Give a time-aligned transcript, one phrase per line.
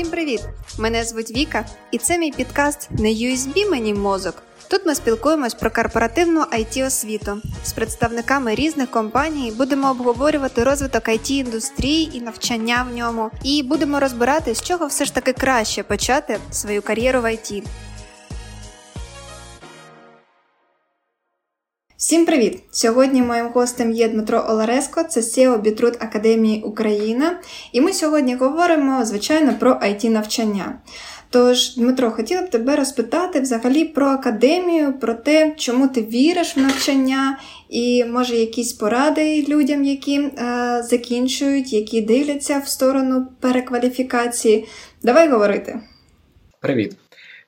[0.00, 0.40] Всім привіт!
[0.78, 4.42] Мене звуть Віка, і це мій підкаст не USB мені мозок.
[4.68, 9.52] Тут ми спілкуємось про корпоративну it освіту з представниками різних компаній.
[9.58, 13.30] Будемо обговорювати розвиток it індустрії і навчання в ньому.
[13.42, 17.62] І будемо розбирати, з чого все ж таки краще почати свою кар'єру в IT.
[22.00, 22.62] Всім привіт!
[22.70, 27.40] Сьогодні моїм гостем є Дмитро Олареско, це SEO Бітрут Академії Україна.
[27.72, 30.78] І ми сьогодні говоримо, звичайно, про it навчання.
[31.30, 36.60] Тож, Дмитро, хотіла б тебе розпитати взагалі про академію, про те, чому ти віриш в
[36.60, 44.68] навчання, і може якісь поради людям, які е, закінчують, які дивляться в сторону перекваліфікації.
[45.02, 45.80] Давай говорити.
[46.60, 46.96] Привіт,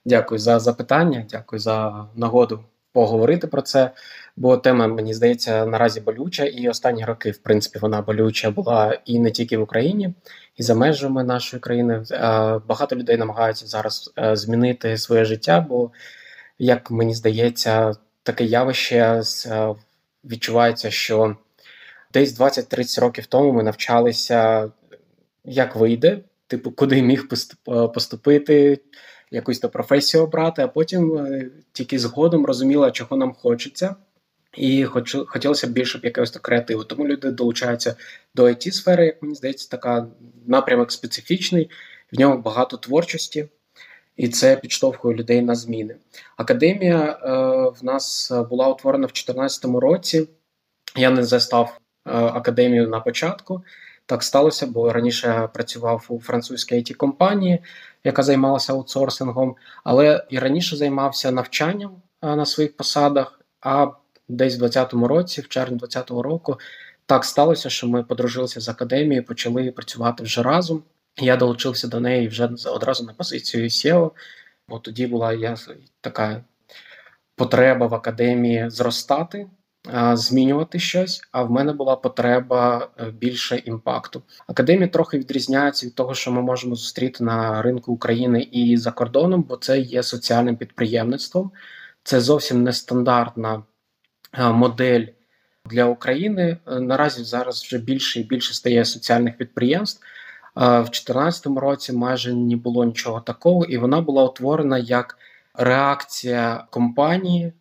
[0.04, 2.60] дякую за запитання, дякую за нагоду
[2.92, 3.90] поговорити про це.
[4.36, 9.18] Бо тема, мені здається, наразі болюча, і останні роки, в принципі, вона болюча була і
[9.18, 10.14] не тільки в Україні,
[10.56, 12.04] і за межами нашої країни.
[12.68, 15.90] Багато людей намагаються зараз е, змінити своє життя, бо,
[16.58, 19.74] як мені здається, таке явище е,
[20.24, 21.36] відчувається, що
[22.12, 24.70] десь 20-30 років тому ми навчалися,
[25.44, 27.28] як вийде, типу, куди міг
[27.94, 28.80] поступити.
[29.34, 33.96] Якусь то професію обрати, а потім е, тільки згодом розуміла, чого нам хочеться.
[34.56, 36.84] І хоч, хотілося б більше б якогось креативу.
[36.84, 37.96] Тому люди долучаються
[38.34, 40.06] до it сфери, як мені здається, така
[40.46, 41.70] напрямок специфічний,
[42.12, 43.48] в ньому багато творчості,
[44.16, 45.96] і це підштовхує людей на зміни.
[46.36, 47.28] Академія е,
[47.80, 50.28] в нас була утворена в 2014 році.
[50.96, 53.62] Я не застав е, академію на початку.
[54.06, 57.58] Так сталося, бо раніше я працював у французькій it компанії,
[58.04, 63.40] яка займалася аутсорсингом, але і раніше займався навчанням е, на своїх посадах.
[63.60, 63.86] а
[64.36, 66.58] десь в 20-му році, в червні 20-го року,
[67.06, 70.82] так сталося, що ми подружилися з академією, почали працювати вже разом.
[71.20, 74.10] Я долучився до неї вже одразу на позицію SEO,
[74.68, 75.56] бо тоді була я
[76.00, 76.44] така
[77.36, 79.46] потреба в академії зростати,
[80.12, 81.22] змінювати щось.
[81.32, 84.22] А в мене була потреба е, більше імпакту.
[84.46, 89.42] Академія трохи відрізняється від того, що ми можемо зустріти на ринку України і за кордоном,
[89.42, 91.50] бо це є соціальним підприємництвом.
[92.04, 93.62] Це зовсім нестандартна
[94.38, 95.06] модель
[95.70, 96.56] для України.
[96.66, 100.04] Е, наразі зараз вже більше і більше стає соціальних підприємств.
[100.56, 105.18] В 2014 році майже не було нічого такого, і вона була утворена як
[105.54, 107.52] реакція компанії,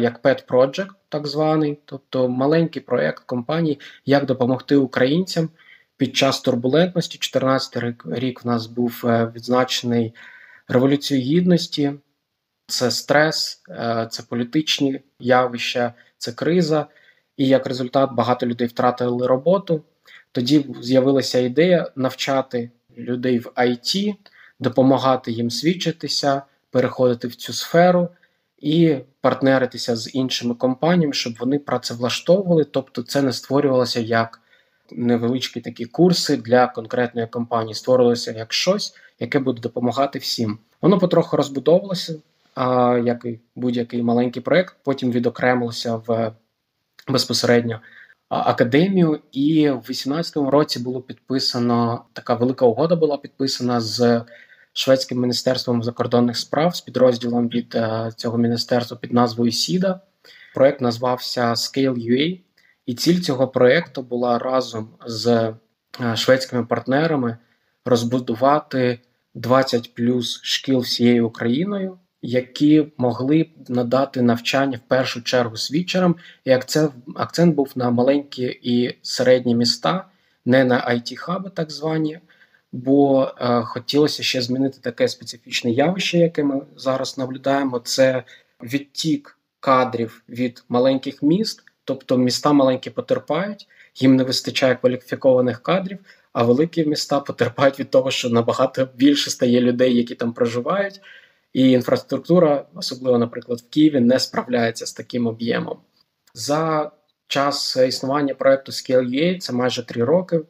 [0.00, 5.48] як Pet Project, так званий, тобто маленький проект компанії, як допомогти українцям
[5.96, 7.18] під час турбулентності.
[7.18, 10.14] 2014 рік в нас був е, відзначений
[10.68, 11.92] Революцією Гідності
[12.70, 16.86] це стрес, е, це політичні явища, це криза.
[17.36, 19.82] І як результат багато людей втратили роботу.
[20.32, 24.14] Тоді з'явилася ідея навчати людей в IT,
[24.60, 28.08] допомагати їм свідчитися, переходити в цю сферу
[28.58, 32.64] і партнеритися з іншими компаніями, щоб вони працевлаштовували.
[32.64, 34.40] Тобто, це не створювалося як
[34.92, 40.58] невеличкі такі курси для конкретної компанії, створювалося як щось, яке буде допомагати всім.
[40.82, 42.14] Воно потроху розбудовувалося
[43.04, 46.32] як і будь-який маленький проект, потім відокремилося в
[47.08, 47.80] безпосередньо
[48.28, 49.20] академію.
[49.32, 54.22] І в 2018 році було підписано така велика угода була підписана з
[54.72, 60.00] шведським міністерством закордонних справ з підрозділом від е, цього міністерства під назвою Сіда.
[60.54, 62.40] Проект назвався Scale.ua,
[62.86, 67.36] і ціль цього проекту була разом з е, шведськими партнерами
[67.84, 68.98] розбудувати
[69.34, 76.50] 20 плюс шкіл всією Україною які могли б надати навчання в першу чергу свідчерам, і
[76.50, 80.04] акцент, акцент був на маленькі і середні міста,
[80.44, 82.18] не на it хаби так звані.
[82.72, 87.78] Бо е, хотілося ще змінити таке специфічне явище, яке ми зараз наблюдаємо.
[87.78, 88.24] Це
[88.62, 95.98] відтік кадрів від маленьких міст, тобто міста маленькі потерпають, їм не вистачає кваліфікованих кадрів,
[96.32, 101.00] а великі міста потерпають від того, що набагато більше стає людей, які там проживають,
[101.52, 105.78] і інфраструктура, особливо, наприклад, в Києві, не справляється з таким об'ємом.
[106.34, 106.90] За
[107.26, 110.40] час існування проекту Scale.ua, це майже три роки,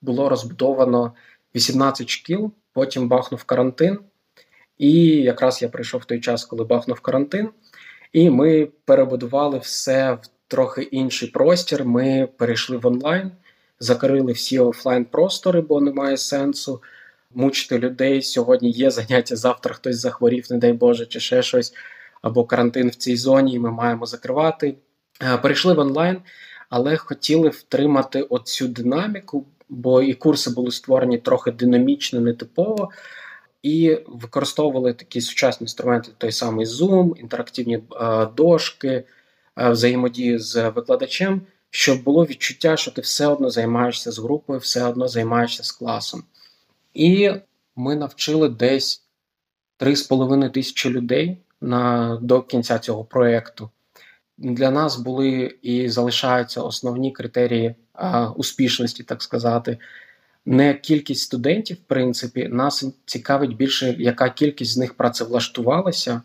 [0.00, 1.12] було розбудовано
[1.54, 3.98] 18 шкіл, потім бахнув карантин.
[4.78, 7.48] І якраз я прийшов в той час, коли бахнув карантин,
[8.12, 11.84] і ми перебудували все в трохи інший простір.
[11.84, 13.30] Ми перейшли в онлайн,
[13.80, 16.82] закрили всі офлайн простори, бо немає сенсу
[17.34, 18.22] мучити людей.
[18.22, 21.74] Сьогодні є заняття, завтра хтось захворів, не дай Боже, чи ще щось,
[22.22, 24.76] або карантин в цій зоні, і ми маємо закривати.
[25.22, 26.22] Е, перейшли в онлайн,
[26.70, 32.90] але хотіли втримати оцю динаміку, бо і курси були створені трохи динамічно, нетипово,
[33.62, 39.04] і використовували такі сучасні інструменти, той самий Zoom, інтерактивні е, дошки, е,
[39.70, 45.08] взаємодію з викладачем, щоб було відчуття, що ти все одно займаєшся з групою, все одно
[45.08, 46.22] займаєшся з класом.
[46.94, 47.30] І
[47.76, 49.04] ми навчили десь
[49.78, 53.70] 3,5 тисячі людей на, до кінця цього проєкту.
[54.38, 59.78] Для нас були і залишаються основні критерії а, успішності, так сказати.
[60.46, 66.22] Не кількість студентів, в принципі, нас цікавить більше, яка кількість з них працевлаштувалася,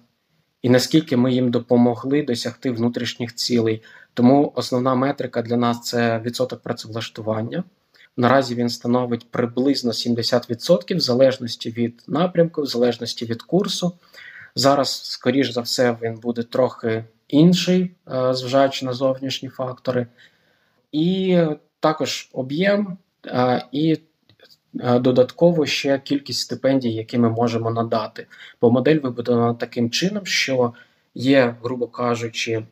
[0.61, 3.83] і наскільки ми їм допомогли досягти внутрішніх цілей.
[4.13, 7.63] Тому основна метрика для нас це відсоток працевлаштування.
[8.17, 13.93] Наразі він становить приблизно 70% в залежності від напрямку, в залежності від курсу.
[14.55, 20.07] Зараз, скоріш за все, він буде трохи інший, е, зважаючи на зовнішні фактори,
[20.91, 21.39] і
[21.79, 23.97] також об'єм е, і
[24.79, 28.27] е, додатково ще кількість стипендій, які ми можемо надати.
[28.61, 30.73] Бо модель вибудована таким чином, що
[31.15, 32.63] є, грубо кажучи,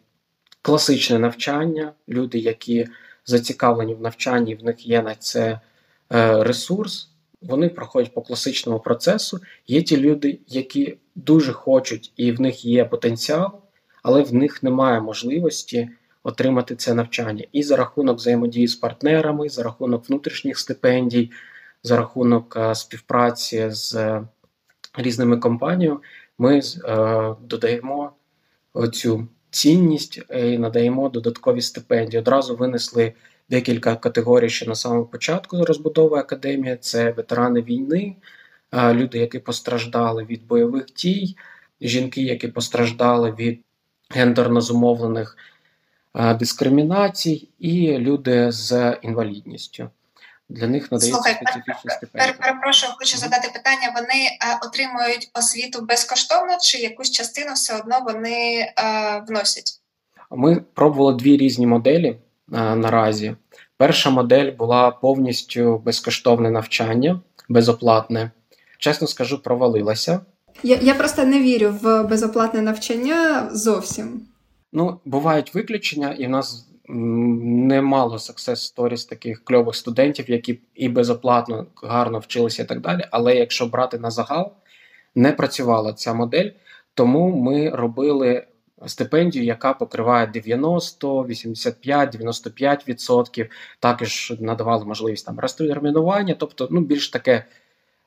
[0.62, 2.88] класичне навчання, люди, які
[3.26, 5.60] зацікавлені в навчанні, в них є на це
[6.40, 7.10] ресурс.
[7.42, 9.40] Вони проходять по класичному процесу.
[9.68, 13.62] Є ті люди, які дуже хочуть, і в них є потенціал,
[14.04, 15.90] але в них немає можливості
[16.24, 17.46] отримати це навчання.
[17.52, 21.32] І за рахунок взаємодії з партнерами, за рахунок внутрішніх стипендій,
[21.84, 24.24] за рахунок е, співпраці з е,
[24.98, 26.00] різними компаніями,
[26.38, 28.12] ми е, додаємо
[28.94, 32.20] цю цінність і надаємо додаткові стипендії.
[32.20, 33.14] Одразу винесли
[33.50, 38.16] декілька категорій ще на самому початку розбудови академії: це ветерани війни,
[38.74, 41.36] люди, які постраждали від бойових дій,
[41.82, 43.60] жінки, які постраждали від
[44.10, 45.38] гендерно зумовлених
[46.40, 49.90] дискримінацій, і люди з інвалідністю.
[50.52, 52.34] Для них надається Слухай, специфічні стипендії.
[52.40, 58.72] Перепрошую, хочу задати питання: вони а, отримують освіту безкоштовно, чи якусь частину все одно вони
[58.76, 59.80] а, вносять?
[60.32, 62.18] Ми пробували дві різні моделі
[62.52, 63.36] а, наразі.
[63.78, 68.32] Перша модель була повністю безкоштовне навчання, безоплатне.
[68.78, 70.20] Чесно скажу, провалилася.
[70.64, 74.22] Я я просто не вірю в безоплатне навчання зовсім.
[74.74, 81.68] Ну, бувають виключення, і в нас немало success stories таких кльових студентів, які і безоплатно
[81.84, 83.06] гарно вчилися і так далі.
[83.12, 84.54] Але якщо брати на загал,
[85.16, 86.50] не працювала ця модель,
[86.94, 88.44] тому ми робили
[88.86, 93.50] стипендію, яка покриває 90, 85, 95%.
[93.80, 97.46] Також надавали можливість там розтермінування, тобто ну, більш таке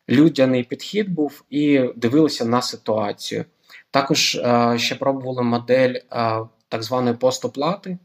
[0.09, 3.45] людяний підхід був і дивилися на ситуацію.
[3.91, 6.03] Також е, ще пробували модель е,
[6.69, 7.99] так званої постоплати.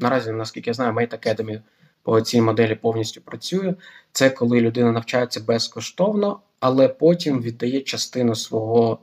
[0.00, 1.60] Наразі, наскільки я знаю, Mate Academy
[2.02, 3.74] по цій моделі повністю працює.
[4.12, 8.98] Це коли людина навчається безкоштовно, але потім віддає частину свого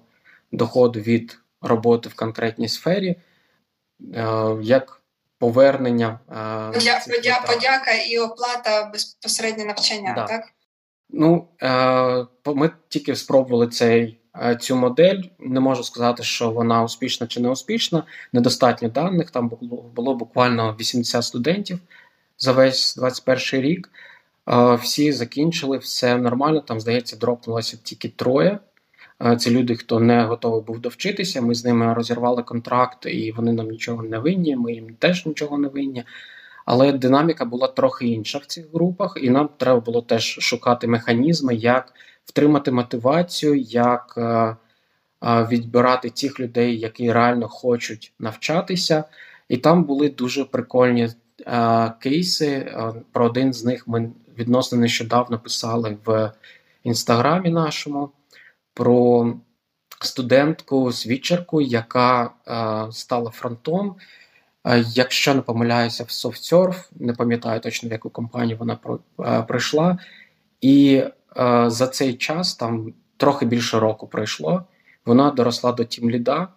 [0.51, 3.15] доходу від роботи в конкретній сфері,
[4.15, 5.01] е, як
[5.37, 6.19] повернення.
[6.29, 10.25] Е, Подя, подя, подяка і оплата безпосередньо навчання, да.
[10.25, 10.43] так?
[11.09, 14.19] Ну, е, ми тільки спробували цей.
[14.59, 18.03] Цю модель не можу сказати, що вона успішна чи не успішна.
[18.33, 19.31] Недостатньо даних.
[19.31, 21.79] Там було було буквально 80 студентів
[22.37, 23.89] за весь 21 рік.
[24.81, 26.59] Всі закінчили, все нормально.
[26.59, 28.59] Там, здається, дропнулося тільки троє.
[29.37, 31.41] Це люди, хто не готовий був довчитися.
[31.41, 34.55] Ми з ними розірвали контракт, і вони нам нічого не винні.
[34.55, 36.03] Ми їм теж нічого не винні.
[36.65, 41.55] Але динаміка була трохи інша в цих групах, і нам треба було теж шукати механізми,
[41.55, 41.93] як
[42.29, 44.55] втримати мотивацію, як е, е,
[45.51, 49.03] відбирати тих людей, які реально хочуть навчатися.
[49.49, 51.09] І там були дуже прикольні
[51.47, 52.75] е, кейси.
[53.11, 56.31] Про один з них ми відносно нещодавно писали в
[56.83, 58.09] інстаграмі нашому
[58.73, 59.33] про
[60.01, 62.31] студентку свідчерку, яка
[62.91, 63.95] стала фронтом.
[64.93, 68.99] Якщо не помиляюся, в SoftSurf, не пам'ятаю точно в яку компанію вона про,
[69.43, 69.97] прийшла,
[70.61, 71.03] і
[71.67, 74.63] за цей час там трохи більше року пройшло.
[75.05, 76.47] Вона доросла до тімліда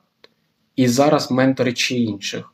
[0.76, 2.52] і зараз менторить ще інших.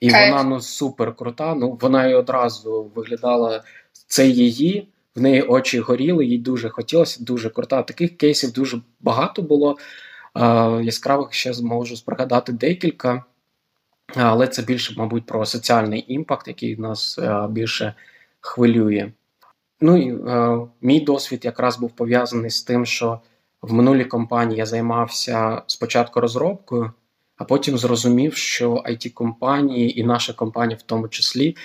[0.00, 0.30] І okay.
[0.30, 1.54] вона ну супер крута.
[1.54, 3.62] Ну вона і одразу виглядала
[4.06, 7.82] це її в неї очі горіли, їй дуже хотілося, дуже крута.
[7.82, 9.76] Таких кейсів дуже багато було.
[10.82, 13.24] Яскравих ще зможу спригадати декілька,
[14.14, 17.18] але це більше, мабуть, про соціальний імпакт, який нас
[17.48, 17.94] більше
[18.40, 19.12] хвилює.
[19.82, 23.20] Ну і е, мій досвід якраз був пов'язаний з тим, що
[23.62, 26.92] в минулій компанії я займався спочатку розробкою,
[27.36, 31.56] а потім зрозумів, що it компанії і наша компанія в тому числі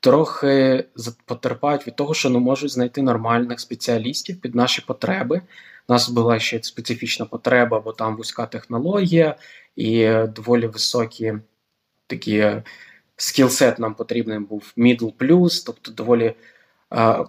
[0.00, 0.84] трохи
[1.24, 5.40] потерпають від того, що не можуть знайти нормальних спеціалістів під наші потреби.
[5.88, 9.36] У нас була ще специфічна потреба, бо там вузька технологія
[9.76, 11.34] і доволі високі
[12.06, 12.52] такі
[13.16, 16.34] скілсет нам потрібен був middle plus, тобто доволі е,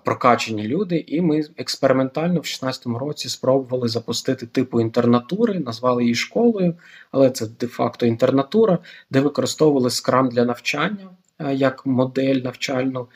[0.03, 1.03] прокачені люди.
[1.08, 6.75] І ми експериментально в 2016 році спробували запустити типу інтернатури, назвали її школою,
[7.12, 8.79] але це де-факто інтернатура,
[9.10, 13.08] де використовували скрам для навчання е, як модель навчальну.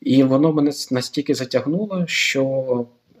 [0.00, 2.42] І воно мене настільки затягнуло, що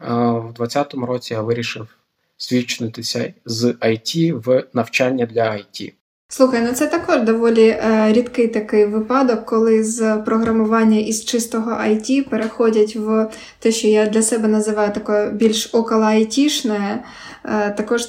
[0.00, 1.96] е, в 2020 році я вирішив
[2.36, 5.92] свідчитися з IT в навчання для IT.
[6.36, 12.28] Слухай, ну це також доволі е, рідкий такий випадок, коли з програмування із чистого IT
[12.28, 17.04] переходять в те, що я для себе називаю такою більш около айтішне.
[17.44, 18.02] Е, також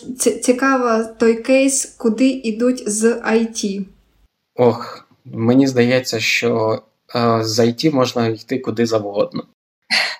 [0.43, 3.85] цікаво той кейс, куди йдуть з IT.
[4.55, 6.81] Ох, мені здається, що
[7.15, 9.43] е, з IT можна йти куди завгодно.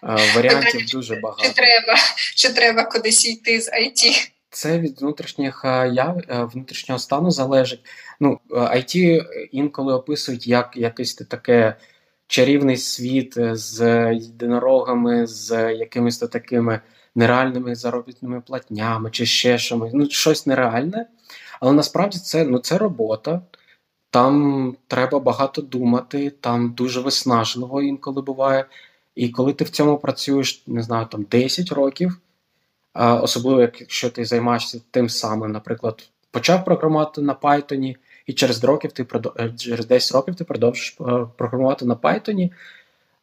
[0.04, 1.44] Е, варіантів дуже багато.
[1.44, 2.00] Чи треба,
[2.36, 4.30] чи треба кудись йти з IT?
[4.56, 7.86] Це від внутрішніх е, яв е, внутрішнього стану залежить.
[8.20, 11.76] Ну, IT інколи описують як якийсь таке
[12.28, 13.80] чарівний світ з
[14.14, 16.80] єдинорогами, з якимись такими
[17.16, 19.92] нереальними заробітними платнями чи ще щось.
[19.94, 21.08] Ну, щось нереальне.
[21.60, 23.42] Але насправді це ну, це робота.
[24.10, 28.66] Там треба багато думати, там дуже виснажливо інколи буває.
[29.16, 32.20] І коли ти в цьому працюєш, не знаю, там 10 років,
[32.96, 39.06] особливо якщо ти займаєшся тим самим, наприклад, почав програмувати на Python, і через років ти
[39.40, 42.52] е, через 10 років ти продовжиш е, програмувати на Python,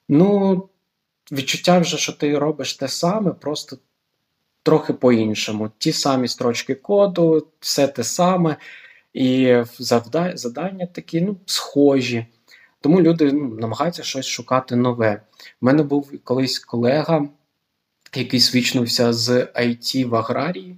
[0.09, 0.63] ну,
[1.33, 3.77] відчуття вже, що ти робиш те саме, просто
[4.63, 5.71] трохи по-іншому.
[5.79, 8.57] Ті самі строчки коду, все те саме,
[9.13, 12.27] і завдання такі ну, схожі.
[12.81, 15.23] Тому люди ну, намагаються щось шукати нове.
[15.61, 17.29] У мене був колись колега,
[18.17, 20.77] який свічнувся з IT в аграрії,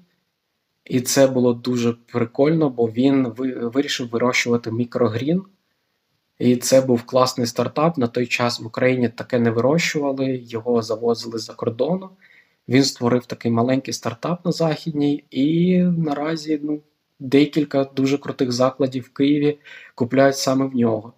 [0.85, 3.27] і це було дуже прикольно, бо він
[3.75, 5.43] вирішив вирощувати мікрогрін.
[6.39, 7.99] І це був класний стартап.
[7.99, 12.11] На той час в Україні таке не вирощували, його завозили за кордону.
[12.69, 16.81] Він створив такий маленький стартап на Західній, і наразі ну,
[17.19, 19.59] декілька дуже крутих закладів в Києві
[19.95, 21.13] купляють саме в нього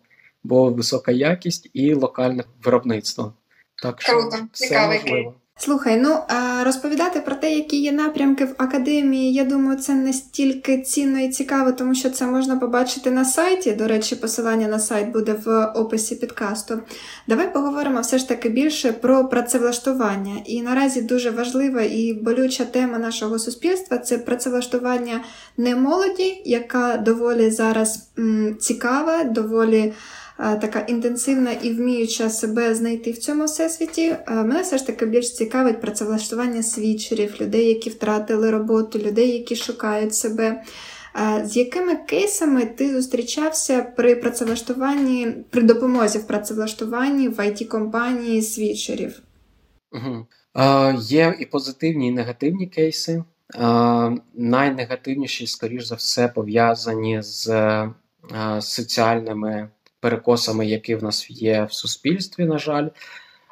[0.47, 3.35] бо висока якість і локальне виробництво.
[3.83, 5.35] Так що Круто, цікавий можливо.
[5.59, 6.19] Слухай, ну
[6.65, 11.29] розповідати про те, які є напрямки в академії, я думаю, це не стільки цінно і
[11.29, 13.73] цікаво, тому що це можна побачити на сайті.
[13.73, 16.81] До речі, посилання на сайт буде в описі підкасту.
[17.29, 20.35] Давай поговоримо все ж таки більше про працевлаштування.
[20.47, 25.25] І наразі дуже важлива і болюча тема нашого суспільства це працевлаштування
[25.57, 29.93] не молоді, яка доволі зараз м, цікава, доволі.
[30.41, 35.07] Е, така інтенсивна і вміюча себе знайти в цьому всесвіті, е, мене все ж таки
[35.07, 40.63] більш цікавить працевлаштування свідчерів, людей, які втратили роботу, людей, які шукають себе.
[41.17, 48.43] Е, з якими кейсами ти зустрічався при працевлаштуванні, при допомозі в працевлаштуванні в it компанії
[48.43, 49.23] свідчерів?
[49.93, 50.27] Угу.
[50.57, 53.25] Е, Є і позитивні, і негативні кейси.
[53.55, 57.91] Е, Найнегативніші, скоріш за все, пов'язані з е,
[58.61, 59.69] соціальними
[60.07, 62.89] перекосами, які в нас є в суспільстві, на жаль.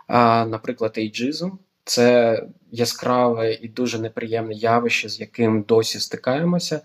[0.06, 1.50] А, Наприклад, ейджизм
[1.84, 6.80] це яскраве і дуже неприємне явище, з яким досі стикаємося.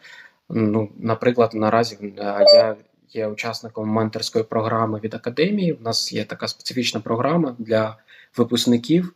[0.50, 1.98] Ну, Наприклад, наразі
[2.54, 2.76] я
[3.10, 5.74] є учасником менторської програми від академії.
[5.74, 7.98] У нас є така специфічна програма для
[8.38, 9.14] випускників.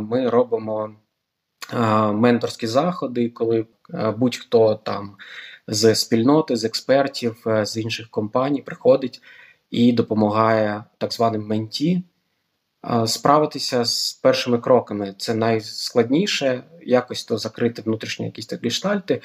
[0.00, 0.90] Ми робимо
[2.12, 3.66] менторські заходи, коли
[4.16, 5.16] будь-хто там
[5.68, 9.22] з спільноти, з експертів, е, з інших компаній приходить
[9.70, 12.02] і допомагає так званим менті
[12.84, 15.14] е, справитися з першими кроками.
[15.18, 19.22] Це найскладніше, якось то закрити внутрішні якісь такі штальти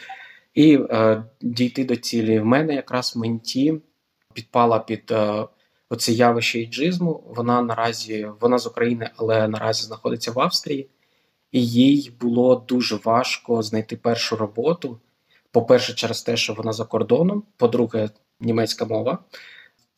[0.53, 2.39] і е, дійти до цілі.
[2.39, 3.81] В мене якраз менті
[4.33, 5.45] підпала під е,
[5.89, 7.23] оце явище іджизму.
[7.27, 10.87] Вона наразі вона з України, але наразі знаходиться в Австрії,
[11.51, 14.99] і їй було дуже важко знайти першу роботу.
[15.51, 19.23] По-перше, через те, що вона за кордоном, по-друге, німецька мова.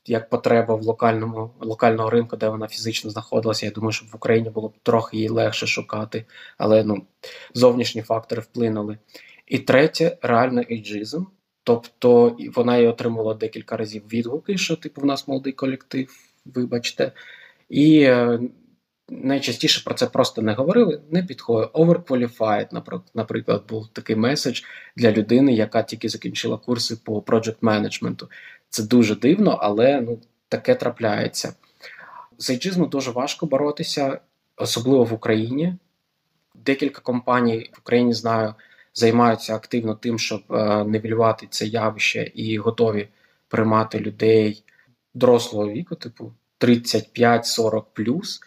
[0.06, 4.50] Як потреба в локальному локального ринку, де вона фізично знаходилася, я думаю, що в Україні
[4.50, 6.26] було б трохи її легше шукати,
[6.58, 7.06] але ну,
[7.54, 8.98] зовнішні фактори вплинули.
[9.48, 11.24] І третє, реально ейджизм.
[11.64, 16.10] Тобто вона і отримала декілька разів відгуки, що типу в нас молодий колектив,
[16.46, 17.12] вибачте.
[17.70, 18.40] І е,
[19.12, 21.72] найчастіше про це просто не говорили, не підходить.
[21.72, 22.68] Overqualified,
[23.14, 24.62] наприклад, був такий меседж
[24.96, 28.30] для людини, яка тільки закінчила курси по project менеджменту.
[28.70, 31.54] Це дуже дивно, але ну, таке трапляється.
[32.38, 34.20] З ейджизмом дуже важко боротися,
[34.58, 35.76] особливо в Україні.
[36.56, 38.54] Декілька компаній в Україні знаю
[38.94, 43.08] займаються активно тим, щоб е, нивелювати це явище і готові
[43.48, 44.64] приймати людей
[45.14, 48.42] дорослого віку, типу 35-40 плюс.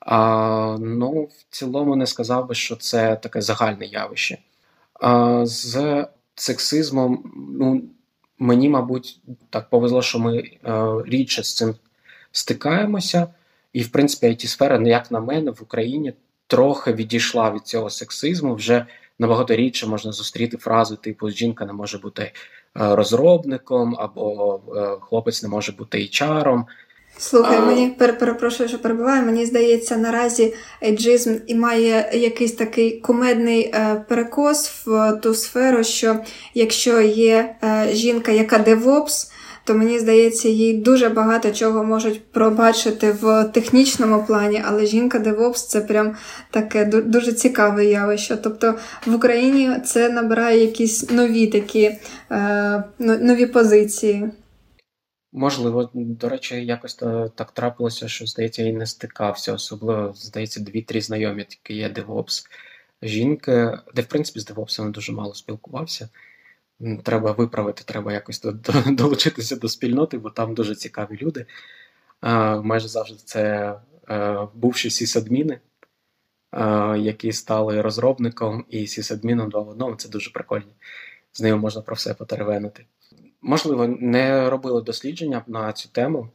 [0.00, 4.38] А, Ну, в цілому не сказав би, що це таке загальне явище.
[4.94, 7.82] А, З сексизмом, ну,
[8.38, 11.74] мені, мабуть, так повезло, що ми а, е, рідше з цим
[12.32, 13.28] стикаємося.
[13.72, 16.12] І, в принципі, it сфера, ну, як на мене, в Україні
[16.46, 18.54] трохи відійшла від цього сексизму.
[18.54, 18.86] Вже
[19.18, 22.32] набагато рідше можна зустріти фрази, типу жінка не може бути е,
[22.74, 26.64] розробником, або е, хлопець не може бути HR-ом.
[27.22, 27.60] Слухай, а...
[27.60, 29.26] мені перепрошую, що перебуваю.
[29.26, 36.16] Мені здається, наразі ейджизм і має якийсь такий кумедний е, перекос в ту сферу, що
[36.54, 39.30] якщо є е, жінка, яка DevOps,
[39.64, 45.66] то мені здається, їй дуже багато чого можуть пробачити в технічному плані, але жінка DevOps
[45.66, 46.16] це прям
[46.50, 48.36] таке дуже цікаве явище.
[48.36, 48.74] Тобто
[49.06, 51.90] в Україні це набирає якісь нові такі
[52.30, 54.30] е, нові позиції.
[55.32, 56.94] Можливо, до речі, якось
[57.34, 59.52] так трапилося, що, здається, і не стикався.
[59.52, 62.46] Особливо, здається, дві-три знайомі такі є DevOps
[63.02, 66.08] жінки, де, в принципі, з девопсами дуже мало спілкувався.
[67.02, 71.46] Треба виправити, треба якось до, до, долучитися до спільноти, бо там дуже цікаві люди.
[72.20, 73.74] А, Майже завжди це
[74.06, 75.60] а, е, бувші сісадміни,
[76.50, 79.96] а, які стали розробником і сісадміном два в одному.
[79.96, 80.72] Це дуже прикольно.
[81.32, 82.86] З ними можна про все потеревенити.
[83.42, 86.28] Можливо, не робили дослідження на цю тему.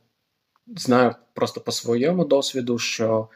[0.68, 3.30] Знаю просто по своєму досвіду, що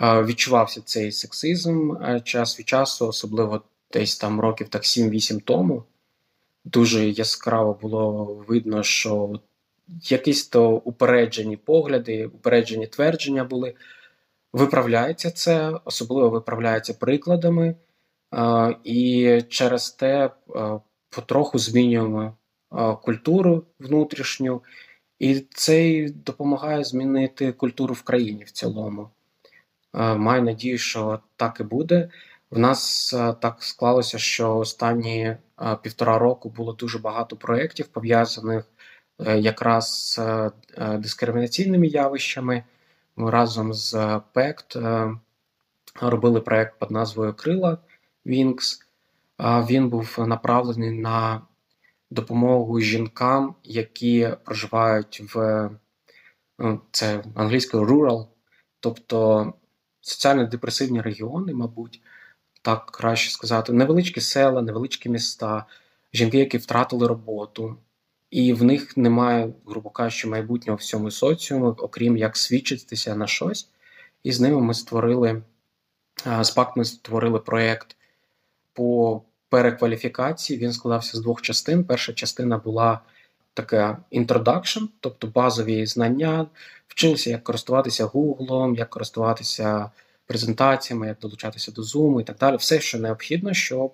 [0.00, 3.62] е, відчувався цей сексизм е, час від часу, особливо
[3.92, 5.84] десь там років так 7-8 тому.
[6.64, 9.40] Дуже яскраво було видно, що
[9.88, 13.74] якісь то упереджені погляди, упереджені твердження були.
[14.52, 17.76] Виправляється це, особливо виправляється прикладами,
[18.34, 20.30] е, і через те
[21.10, 22.36] потроху змінюємо
[23.02, 24.62] культуру внутрішню,
[25.18, 29.10] і це допомагає змінити культуру в країні в цілому.
[29.92, 32.08] Маю надію, що так і буде.
[32.50, 35.36] В нас так склалося, що останні
[35.82, 38.64] півтора року було дуже багато проєктів, пов'язаних
[39.18, 40.52] е, якраз з е,
[40.98, 42.64] дискримінаційними явищами.
[43.16, 45.10] Ми разом з ПЕКТ е,
[46.00, 47.78] робили проєкт під назвою Крила
[48.26, 48.84] Вінкс.
[49.40, 51.40] Він був направлений на
[52.10, 55.70] допомогу жінкам, які проживають в
[56.58, 58.26] ну, це англійською rural,
[58.80, 59.52] тобто
[60.00, 62.02] соціально-депресивні регіони, мабуть,
[62.62, 65.66] так краще сказати, невеличкі села, невеличкі міста,
[66.12, 67.76] жінки, які втратили роботу,
[68.30, 73.68] і в них немає, грубо кажучи, майбутнього в цьому соціуму, окрім як свідчитися на щось.
[74.22, 75.42] І з ними ми створили
[76.40, 77.96] з ПАК ми створили проєкт
[78.72, 80.58] по перекваліфікації.
[80.58, 81.84] Він складався з двох частин.
[81.84, 83.00] Перша частина була
[83.54, 86.46] така introduction, тобто базові знання.
[86.88, 89.90] Вчилися, як користуватися Google, як користуватися
[90.26, 92.56] презентаціями, як долучатися до Zoom і так далі.
[92.56, 93.92] Все, що необхідно, щоб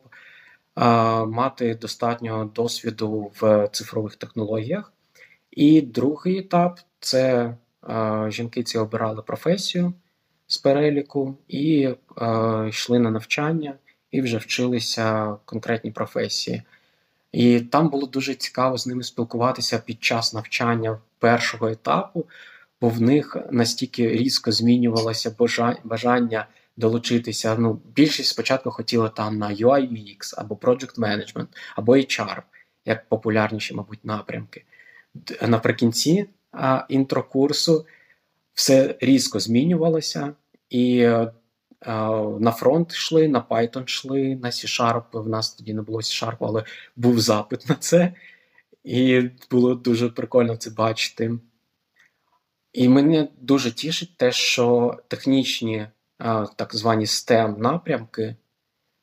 [0.74, 4.92] а, мати достатньо досвіду в цифрових технологіях.
[5.50, 9.92] І другий етап це а, жінки ці обирали професію
[10.46, 13.74] з переліку і а, йшли на навчання
[14.14, 16.62] і вже вчилися конкретній професії.
[17.32, 22.26] І там було дуже цікаво з ними спілкуватися під час навчання першого етапу,
[22.80, 25.36] бо в них настільки різко змінювалося
[25.84, 26.46] бажання
[26.76, 27.56] долучитися.
[27.58, 31.46] Ну, Більшість спочатку хотіла там на UI UX або Project Management,
[31.76, 32.42] або HR,
[32.84, 34.64] як популярніші, мабуть, напрямки.
[35.42, 36.26] Наприкінці
[36.88, 37.86] інтрокурсу
[38.52, 40.32] все різко змінювалося,
[40.70, 41.08] і
[42.40, 45.22] на фронт йшли, на Python йшли, на C-Sharp.
[45.22, 46.64] В нас тоді не було C-Sharp, але
[46.96, 48.14] був запит на це.
[48.84, 51.38] І було дуже прикольно це бачити.
[52.72, 55.86] І мене дуже тішить те, що технічні
[56.56, 58.36] так звані STEM напрямки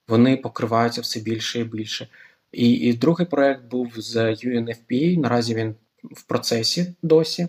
[0.08, 2.08] вони покриваються все більше і більше.
[2.52, 5.20] І і другий проект був з UNFPA.
[5.20, 7.48] Наразі він в процесі досі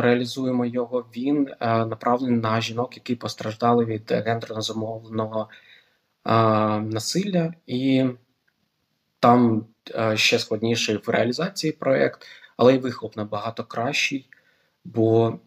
[0.00, 5.48] реалізуємо його, він направлений на жінок, які постраждали від гендерно замовленого
[6.80, 8.04] насилля, і
[9.20, 9.66] там
[10.14, 14.28] ще складніший в реалізації проєкт, але й вихлоп набагато кращий.
[14.84, 15.38] Бо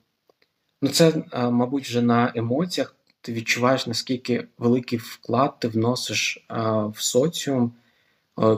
[0.81, 6.45] ну, це, мабуть, вже на емоціях ти відчуваєш, наскільки великий вклад ти вносиш
[6.87, 7.73] в соціум.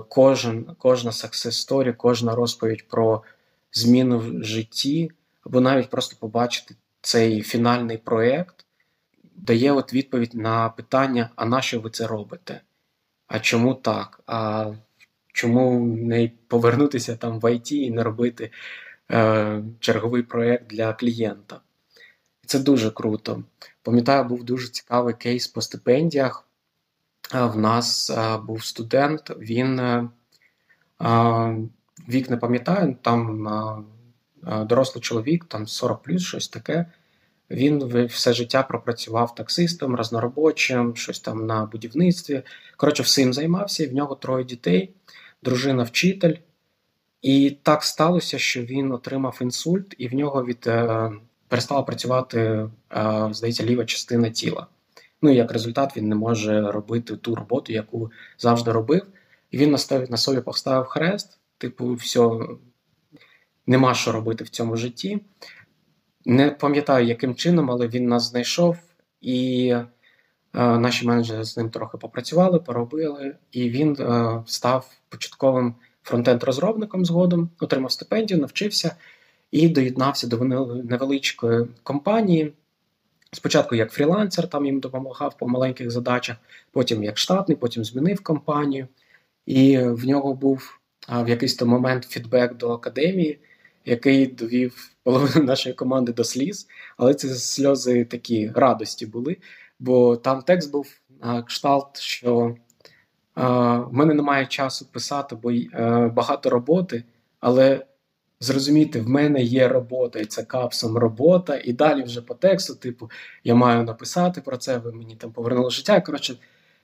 [0.10, 3.24] Кожен, Кожна success story, кожна розповідь про
[3.72, 5.12] зміну в житті
[5.46, 8.66] або навіть просто побачити цей фінальний проєкт
[9.36, 12.62] дає от відповідь на питання: а на що ви це робите?
[13.28, 14.22] А чому так?
[14.28, 14.72] А
[15.34, 18.52] чому не повернутися там в ІТ і не робити
[19.12, 21.60] е, черговий проєкт для клієнта?
[22.46, 23.44] це дуже круто.
[23.84, 26.48] Пам'ятаю, був дуже цікавий кейс по стипендіях.
[27.34, 28.12] В нас
[28.46, 29.82] був студент, він
[32.10, 33.48] вік не пам'ятаю, там
[34.46, 36.86] дорослий чоловік, там 40 плюс, щось таке.
[37.52, 42.42] Він все життя пропрацював таксистом, разноробочим, щось там на будівництві.
[42.78, 44.94] Коротше, всім займався, і в нього троє дітей,
[45.44, 46.34] дружина, вчитель.
[47.22, 51.12] І так сталося, що він отримав інсульт, і в нього від е,
[51.48, 52.70] перестала працювати, е,
[53.32, 54.68] здається, ліва частина тіла.
[55.22, 59.06] Ну і як результат, він не може робити ту роботу, яку завжди робив.
[59.52, 59.72] І він
[60.10, 62.40] на собі поставив хрест, типу, все,
[63.68, 65.20] нема що робити в цьому житті.
[66.26, 68.78] Не пам'ятаю, яким чином, але він нас знайшов,
[69.22, 69.86] і е,
[70.54, 77.92] наші менеджери з ним трохи попрацювали, поробили, і він е, став початковим фронтенд-розробником згодом, отримав
[77.92, 78.96] стипендію, навчився
[79.52, 80.38] і доєднався до
[80.84, 82.54] невеличкої компанії.
[83.32, 86.38] Спочатку як фрілансер, там їм допомагав по маленьких задачах,
[86.72, 88.88] потім як штатний, потім змінив компанію.
[89.46, 93.40] І в нього був в якийсь то момент фідбек до академії,
[93.86, 96.68] який довів половину нашої команди до сліз.
[96.98, 99.38] Але це сльози такі радості були.
[99.80, 100.88] Бо там текст був
[101.22, 102.56] на кшталт, що
[103.36, 107.04] в мене немає часу писати, бо е, багато роботи,
[107.40, 107.86] але
[108.40, 113.12] зрозуміти, в мене є робота, і це капсом робота, і далі вже по тексту, типу,
[113.44, 116.02] я маю написати про це, ви мені там повернули життя.
[116.02, 116.36] Коротше,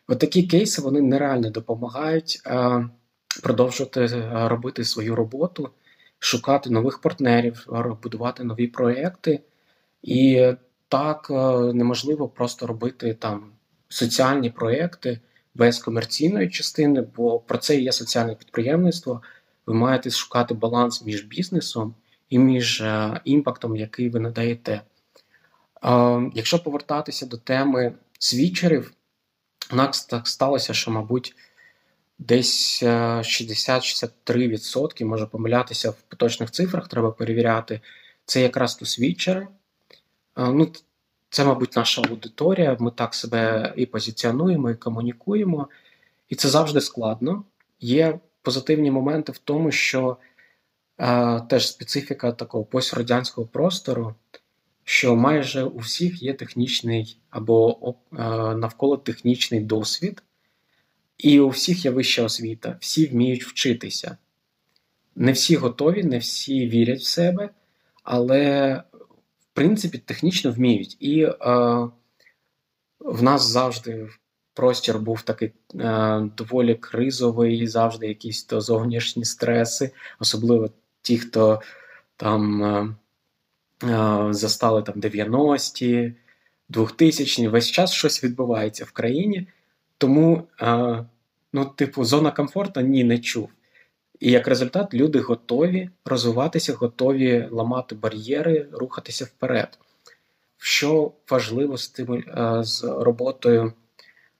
[0.08, 2.84] от такі кейси вони нереально допомагають а,
[3.44, 5.70] продовжувати а, робити свою роботу,
[6.20, 7.68] шукати нових партнерів,
[8.04, 9.40] будувати нові проекти.
[10.02, 10.52] І
[10.88, 11.30] так
[11.74, 13.52] неможливо просто робити там
[13.90, 15.20] соціальні проекти
[15.56, 19.22] без комерційної частини, бо про це і є соціальне підприємництво
[19.70, 21.96] ви маєте шукати баланс між бізнесом
[22.30, 24.82] і між е, імпактом, який ви надаєте.
[26.34, 28.94] Якщо повертатися до теми свічерів,
[29.74, 31.36] у нас так сталося, що, мабуть,
[32.20, 37.82] десь 60-63%, е, може помилятися в поточних цифрах, треба перевіряти.
[38.26, 39.48] Це якраз то свічери.
[40.38, 40.72] Ну,
[41.30, 42.78] Це, мабуть, наша аудиторія.
[42.80, 45.68] Ми так себе і позиціонуємо, і комунікуємо.
[46.30, 47.44] І це завжди складно.
[47.80, 50.18] Є позитивні моменти в тому, що
[50.98, 54.16] е, теж специфіка такого пострадянського простору,
[54.84, 57.94] що майже у всіх є технічний або е,
[58.56, 60.24] навколо технічний досвід,
[61.20, 64.18] і у всіх є вища освіта, всі вміють вчитися.
[65.16, 67.50] Не всі готові, не всі вірять в себе,
[68.04, 68.74] але,
[69.40, 70.98] в принципі, технічно вміють.
[71.00, 71.36] І е,
[73.00, 74.10] в нас завжди
[74.54, 80.70] простір був такий е, доволі кризовий, завжди якісь то зовнішні стреси, особливо
[81.02, 81.62] ті, хто
[82.16, 82.96] там е,
[83.84, 86.14] е, застали там 90-ті,
[86.70, 89.48] 2000-ті, весь час щось відбувається в країні.
[90.00, 91.06] Тому, е,
[91.54, 93.50] ну, типу, зона комфорту ні, не чув.
[94.20, 99.80] І як результат, люди готові розвиватися, готові ламати бар'єри, рухатися вперед.
[100.58, 102.24] Що важливо з тим,
[102.60, 103.74] з роботою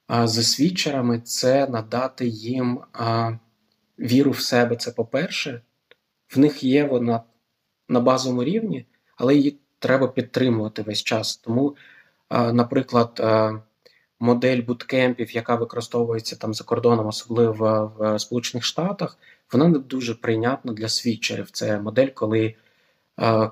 [0.10, 2.80] з свідчерами це надати їм
[4.00, 4.76] віру в себе.
[4.76, 5.62] Це по-перше,
[6.36, 7.24] в них є вона
[7.90, 8.86] на базовому рівні,
[9.18, 11.38] але її треба підтримувати весь час.
[11.38, 11.76] Тому,
[12.30, 13.22] наприклад,
[14.20, 19.18] модель буткемпів, яка використовується там за кордоном, особливо в Сполучених Штатах,
[19.54, 21.52] вона не дуже прийнятна для свідчерів.
[21.52, 22.56] Це модель, коли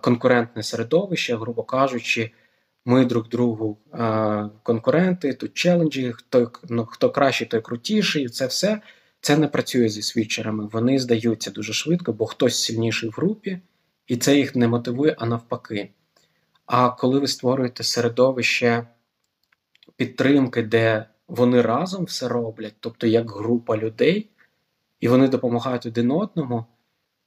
[0.01, 2.31] конкурентне середовище, грубо кажучи
[2.85, 3.77] ми друг другу
[4.63, 8.29] конкуренти, тут челенджі, хто ну, хто кращий, той крутіший.
[8.29, 8.81] Це все
[9.21, 10.69] це не працює зі свідчерами.
[10.71, 13.59] Вони здаються дуже швидко, бо хтось сильніший в групі,
[14.07, 15.89] і це їх не мотивує, а навпаки.
[16.65, 18.87] А коли ви створюєте середовище
[19.97, 24.29] підтримки, де вони разом все роблять, тобто як група людей,
[24.99, 26.65] і вони допомагають один одному,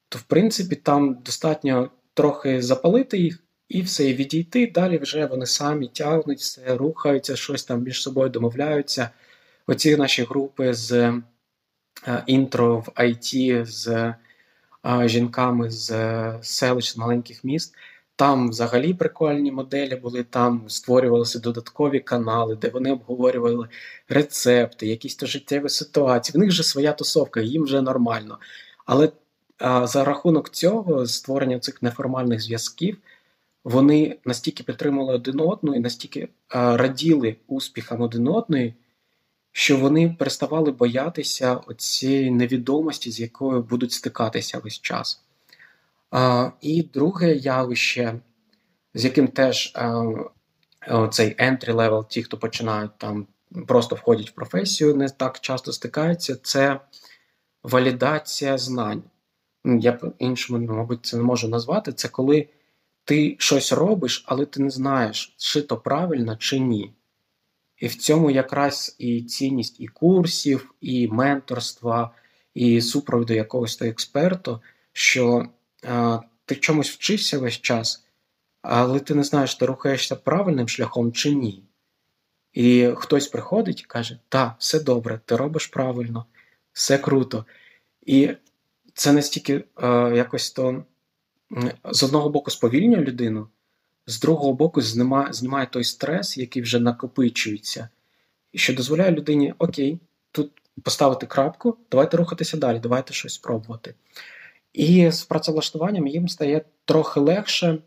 [0.08, 4.66] то в принципі там достатньо трохи запалити їх і все, і відійти.
[4.74, 9.10] Далі вже вони самі тягнуть, все, рухаються, щось там між собою домовляються.
[9.66, 10.92] Оці наші групи з
[12.06, 14.14] е, інтро в IT, з
[14.86, 17.74] е, жінками з е, селищ, з маленьких міст.
[18.20, 23.68] Там взагалі прикольні моделі були, там створювалися додаткові канали, де вони обговорювали
[24.08, 26.36] рецепти, якісь то життєві ситуації.
[26.36, 28.38] В них вже своя тусовка, їм вже нормально.
[28.86, 29.12] Але
[29.58, 32.98] а, за рахунок цього, створення цих неформальних зв'язків,
[33.64, 38.74] вони настільки підтримували один одного і настільки а, раділи успіхам один одної,
[39.52, 45.22] що вони переставали боятися цієї невідомості, з якою будуть стикатися весь час.
[46.60, 48.20] І друге явище,
[48.94, 49.72] з яким теж
[51.10, 53.26] цей entry level, ті, хто починають там,
[53.66, 56.80] просто входять в професію, не так часто стикаються, це
[57.62, 59.02] валідація знань.
[59.64, 61.92] Я по-іншому, мабуть, це не можу назвати.
[61.92, 62.48] Це коли
[63.04, 66.92] ти щось робиш, але ти не знаєш, чи то правильно, чи ні.
[67.76, 72.10] І в цьому якраз і цінність і курсів, і менторства,
[72.54, 74.60] і супроводу якогось то експерту,
[74.92, 75.48] що
[76.44, 78.04] ти чомусь вчишся весь час,
[78.62, 81.64] але ти не знаєш, ти рухаєшся правильним шляхом чи ні.
[82.52, 86.26] І хтось приходить і каже: Так, все добре, ти робиш правильно,
[86.72, 87.44] все круто.
[88.06, 88.30] І
[88.94, 89.64] це настільки
[90.14, 90.84] якось то
[91.84, 93.48] з одного боку сповільнює людину
[94.06, 97.88] з другого боку, знімає, знімає той стрес, який вже накопичується,
[98.52, 100.00] і що дозволяє людині: Окей,
[100.32, 103.94] тут поставити крапку, давайте рухатися далі, давайте щось спробувати.
[104.72, 107.78] І з працевлаштуванням їм стає трохи легше,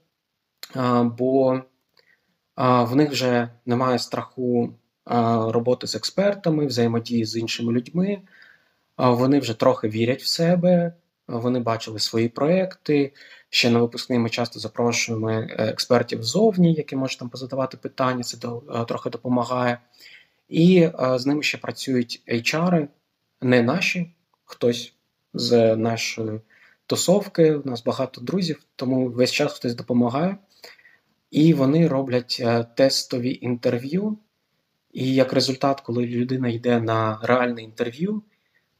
[1.03, 1.61] бо
[2.57, 4.73] в них вже немає страху
[5.47, 8.21] роботи з експертами, взаємодії з іншими людьми.
[8.97, 10.93] Вони вже трохи вірять в себе,
[11.27, 13.13] вони бачили свої проекти.
[13.49, 18.47] Ще на випускний ми часто запрошуємо е, експертів ззовні, які можуть там позадавати питання, це
[18.47, 19.79] е, трохи допомагає.
[20.49, 22.87] І е, з ними ще працюють HR,
[23.41, 24.11] не наші,
[24.45, 24.93] хтось
[25.33, 26.39] з нашої
[26.85, 27.55] тусовки.
[27.55, 30.37] У нас багато друзів, тому весь час хтось допомагає.
[31.31, 32.43] І вони роблять
[32.75, 34.17] тестові інтерв'ю.
[34.93, 38.23] І як результат, коли людина йде на реальне інтерв'ю,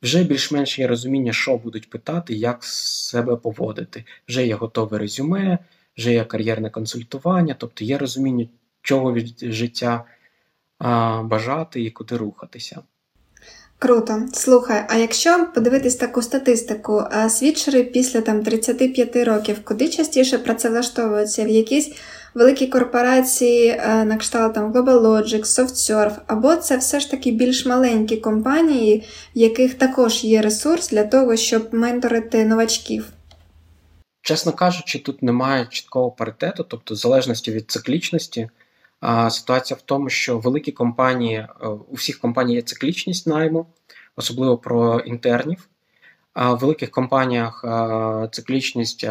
[0.02, 4.06] вже більш-менш є розуміння, що будуть питати, як себе поводити.
[4.28, 5.60] Вже є готове резюме,
[5.98, 8.48] вже є кар'єрне консультування, тобто є розуміння,
[8.82, 10.06] чого від життя
[10.78, 12.82] а, бажати і куди рухатися.
[13.84, 14.22] Круто.
[14.34, 21.48] Слухай, а якщо подивитись таку статистику, свідчери після там 35 років куди частіше працевлаштовуються в
[21.48, 21.92] якісь
[22.34, 28.18] великі корпорації е, на кшталт там GlobalLogic, SoftSurf, або це все ж таки більш маленькі
[28.18, 29.04] компанії,
[29.36, 33.06] в яких також є ресурс для того, щоб менторити новачків?
[34.22, 38.50] Чесно кажучи, тут немає чіткого паритету, тобто в залежності від циклічності.
[39.30, 43.66] Ситуація в тому, що великі компанії, е, у всіх компаній є циклічність найму,
[44.16, 45.70] особливо про інтернів.
[46.34, 47.66] А в великих компаніях
[48.32, 49.08] циклічність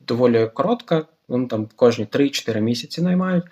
[0.00, 3.44] доволі коротка, вони там кожні 3-4 місяці наймають.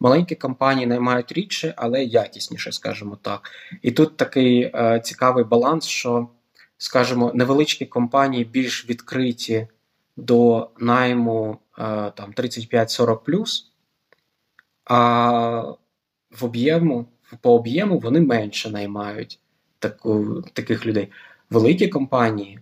[0.00, 3.50] Маленькі компанії наймають рідше, але якісніше, скажімо так.
[3.82, 6.28] І тут такий е, цікавий баланс, що,
[6.78, 9.68] скажімо, невеличкі компанії більш відкриті
[10.16, 11.82] до найму е,
[12.16, 13.18] там 35-40
[14.90, 15.74] а
[16.30, 17.06] в об'єму,
[17.40, 19.38] по об'єму вони менше наймають
[19.78, 21.08] таку, таких людей.
[21.50, 22.58] Великі компанії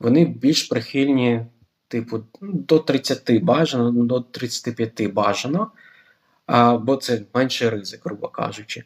[0.00, 1.46] вони більш прихильні
[1.88, 5.70] типу, до 30 бажано, до 35 бажано,
[6.46, 8.84] а, бо це менший ризик, грубо кажучи.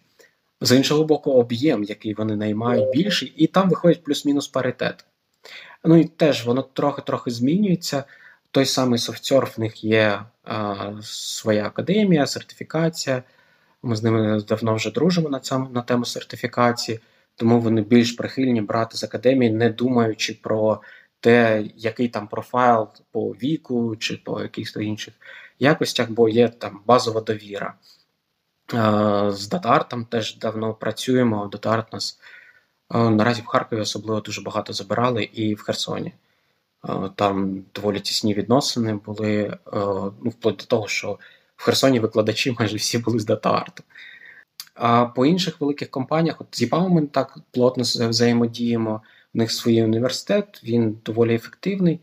[0.61, 5.05] З іншого боку, об'єм, який вони наймають більший, і там виходить плюс-мінус паритет.
[5.85, 8.05] Ну і теж воно трохи-трохи змінюється.
[8.55, 13.23] Той самий софтсерф, в них є а, своя академія, сертифікація.
[13.83, 17.01] Ми з ними давно вже дружимо на цьому, на тему сертифікації,
[17.37, 20.81] тому вони більш прихильні брати з академії, не думаючи про
[21.21, 25.15] те, який там профайл по віку чи по якихось інших
[25.59, 27.75] якостях, бо є там базова довіра.
[29.29, 31.47] З Датартом теж давно працюємо.
[31.47, 32.21] Датарт нас
[32.91, 36.13] наразі в Харкові особливо дуже багато забирали і в Херсоні.
[37.15, 39.59] Там доволі тісні відносини були,
[40.23, 41.19] ну, вплоть до того, що
[41.57, 43.83] в Херсоні викладачі майже всі були з Датарту.
[44.75, 49.03] А по інших великих компаніях, от з ІПАМ ми так плотно взаємодіємо
[49.35, 52.01] в них свій університет, він доволі ефективний.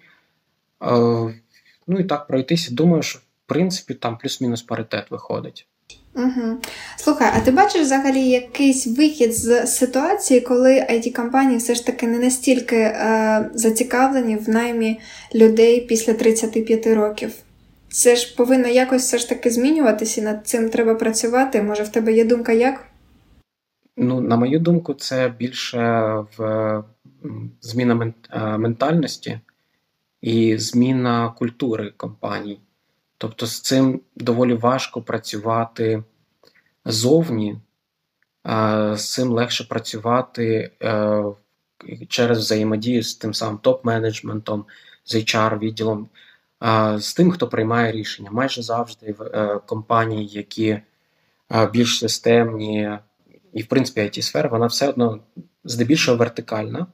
[1.87, 2.73] Ну і так пройтися.
[2.73, 5.67] Думаю, що в принципі там плюс-мінус паритет виходить.
[6.15, 6.57] Угу.
[6.97, 12.07] Слухай, а ти бачиш взагалі якийсь вихід з ситуації, коли it компанії все ж таки
[12.07, 14.99] не настільки е, зацікавлені в наймі
[15.35, 17.31] людей після 35 років?
[17.89, 21.61] Це ж повинно якось все ж таки змінюватися, і над цим треба працювати.
[21.61, 22.83] Може, в тебе є думка як?
[23.97, 26.83] Ну, на мою думку, це більше в
[27.61, 29.39] зміна е, ментальності
[30.21, 32.59] і зміна культури компаній.
[33.21, 36.03] Тобто з цим доволі важко працювати
[36.85, 37.57] зовні,
[38.93, 41.23] з цим легше працювати е,
[42.09, 44.63] через взаємодію з тим самим топ-менеджментом,
[45.05, 46.05] з HR-відділом.
[46.99, 48.31] з тим, хто приймає рішення.
[48.31, 50.79] Майже завжди в е, компанії, які
[51.73, 52.97] більш системні,
[53.53, 55.19] і, в принципі, it сфера вона все одно
[55.63, 56.87] здебільшого вертикальна.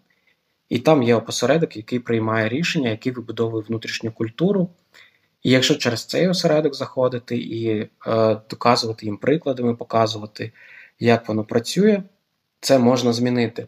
[0.70, 4.70] І там є опосередок, який приймає рішення, який вибудовує внутрішню культуру.
[5.48, 7.90] І якщо через цей осередок заходити і е,
[8.50, 10.52] доказувати їм прикладами, показувати,
[11.00, 12.04] як воно працює,
[12.60, 13.68] це можна змінити.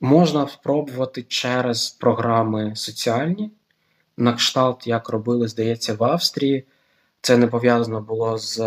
[0.00, 3.50] Можна спробувати через програми соціальні,
[4.16, 6.64] на кшталт, як робили, здається, в Австрії.
[7.20, 8.60] Це не пов'язано було з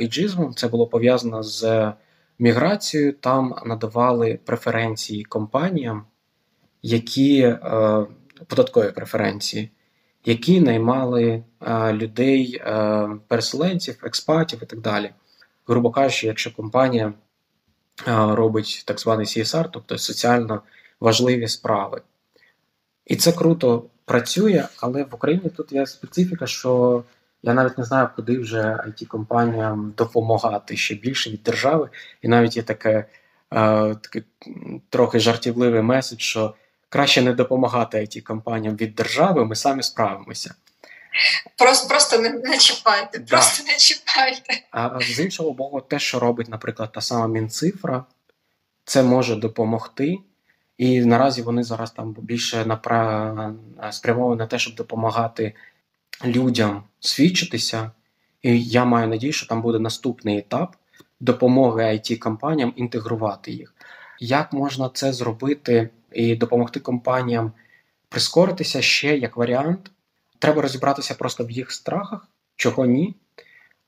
[0.00, 1.92] ейджизмом, це було пов'язано з
[2.38, 3.12] міграцією.
[3.12, 6.04] Там надавали преференції компаніям,
[6.82, 7.58] які е,
[8.46, 9.70] податкові преференції,
[10.26, 15.10] які наймали е, людей, е, переселенців, експатів і так далі.
[15.66, 17.12] Грубо кажучи, якщо компанія
[18.06, 20.62] робить так званий CSR, тобто соціально
[21.00, 22.00] важливі справи.
[23.06, 27.04] І це круто працює, але в Україні тут є специфіка, що
[27.42, 31.88] я навіть не знаю, куди вже it компаніям допомагати ще більше від держави.
[32.22, 33.04] І навіть є таке,
[33.50, 34.22] е, таке
[34.90, 36.54] трохи жартівливий меседж, що
[36.96, 40.54] краще не допомагати it компаніям від держави, ми самі справимося.
[41.56, 43.24] Просто просто не, не чіпайте, да.
[43.36, 44.62] просто не чіпайте.
[44.70, 48.04] А з іншого боку, те, що робить, наприклад, та сама Мінцифра,
[48.84, 50.18] це може допомогти.
[50.78, 53.54] І наразі вони зараз там більше напра...
[53.90, 55.54] спрямовані на те, щоб допомагати
[56.24, 57.90] людям свідчитися.
[58.42, 60.76] І я маю надію, що там буде наступний етап
[61.20, 63.74] допомоги it компаніям інтегрувати їх.
[64.20, 67.52] Як можна це зробити і допомогти компаніям
[68.08, 69.90] прискоритися ще як варіант?
[70.38, 73.14] Треба розібратися просто в їх страхах, чого ні.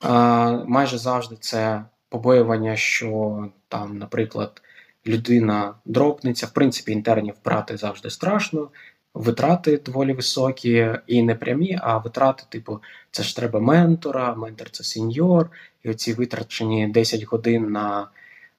[0.00, 4.62] А, Майже завжди це побоювання, що там, наприклад,
[5.06, 6.46] людина дропнеться.
[6.46, 8.68] В принципі, інтернів брати завжди страшно.
[9.14, 14.84] Витрати доволі високі і не прямі, а витрати, типу, це ж треба ментора, ментор це
[14.84, 15.50] сеньор,
[15.82, 18.08] і оці витрачені 10 годин на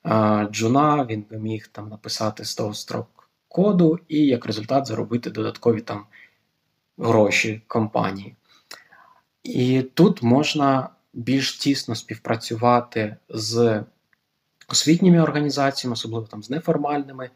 [0.04, 3.19] а, джуна, він би міг там написати 100 строк
[3.50, 6.06] коду, і як результат заробити додаткові там
[6.98, 8.36] гроші компанії.
[9.44, 13.84] І тут можна більш тісно співпрацювати з
[14.68, 17.30] освітніми організаціями, особливо там з неформальними.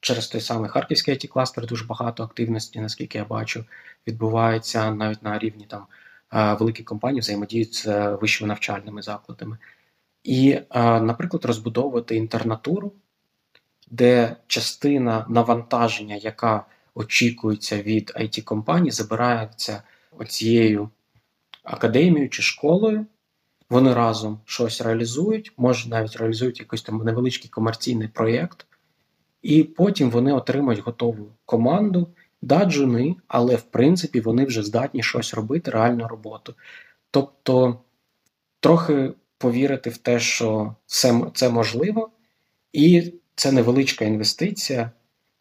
[0.00, 3.64] Через той самий харківський it кластер дуже багато активності, наскільки я бачу,
[4.06, 5.86] відбувається навіть на рівні там
[6.58, 9.58] великі компанії взаємодіють з вищими навчальними закладами.
[10.24, 12.92] І, наприклад, розбудовувати інтернатуру,
[13.90, 19.82] де частина навантаження, яка очікується від it компаній забирається
[20.18, 20.90] оцією
[21.62, 23.06] академією чи школою.
[23.70, 28.66] Вони разом щось реалізують, може навіть реалізують якийсь там невеличкий комерційний проєкт,
[29.42, 32.08] і потім вони отримують готову команду,
[32.42, 36.54] даджуни, але в принципі вони вже здатні щось робити, реальну роботу.
[37.10, 37.80] Тобто
[38.60, 42.10] трохи повірити в те, що це, це можливо,
[42.72, 44.90] і це невеличка інвестиція,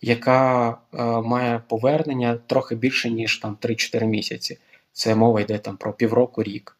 [0.01, 4.58] яка е, має повернення трохи більше, ніж там 3-4 місяці.
[4.91, 6.77] Це мова йде там про півроку рік.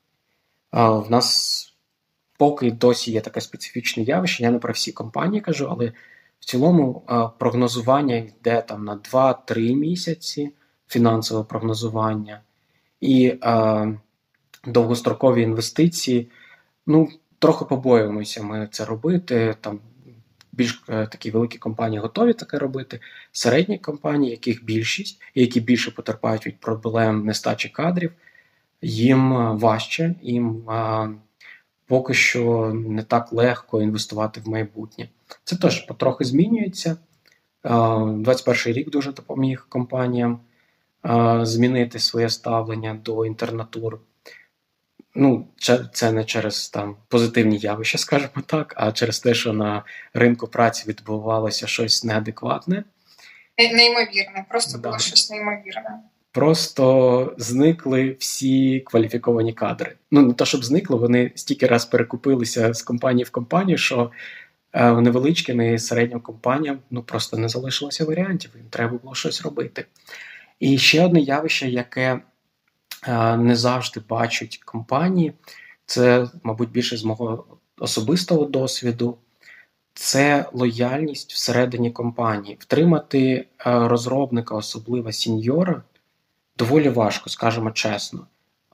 [0.74, 1.62] Е, в нас
[2.38, 4.44] поки досі є таке специфічне явище.
[4.44, 5.94] Я не про всі компанії кажу, але
[6.40, 10.52] в цілому е, прогнозування йде там на 2-3 місяці
[10.88, 12.42] фінансове прогнозування.
[13.02, 14.00] І е,
[14.66, 16.30] довгострокові інвестиції.
[16.88, 19.56] Ну, трохи побоюємося ми це робити.
[19.62, 19.80] Там
[20.56, 23.00] більш е, такі великі компанії готові таке робити.
[23.32, 28.12] Середні компанії, яких більшість, і які більше потерпають від проблем нестачі кадрів,
[28.82, 31.10] їм е, важче, їм а,
[31.88, 35.10] поки що не так легко інвестувати в майбутнє.
[35.44, 36.98] Це теж потрохи змінюється.
[37.64, 40.40] 21 рік дуже допоміг компаніям
[41.42, 44.00] змінити своє ставлення до інтернатур.
[45.16, 45.48] Ну,
[45.94, 49.84] це не через там позитивні явища, скажімо так, а через те, що на
[50.14, 52.84] ринку праці відбувалося щось неадекватне.
[53.58, 54.90] Неймовірне, просто да.
[54.90, 56.00] було щось неймовірне.
[56.32, 59.96] Просто зникли всі кваліфіковані кадри.
[60.12, 64.12] Ну, не то, щоб зникли, вони стільки раз перекупилися з компанії в компанію, що
[64.74, 69.86] е, невеличким і середнім компаніям ну, просто не залишилося варіантів, їм треба було щось робити.
[70.60, 72.20] І ще одне явище, яке
[73.38, 75.34] не завжди бачать компанії.
[75.86, 77.46] Це, мабуть, більше з мого
[77.80, 79.18] особистого досвіду.
[79.94, 82.58] Це лояльність всередині компанії.
[82.60, 85.84] Втримати е, розробника, особливо сіньора,
[86.58, 88.28] доволі важко, скажімо чесно.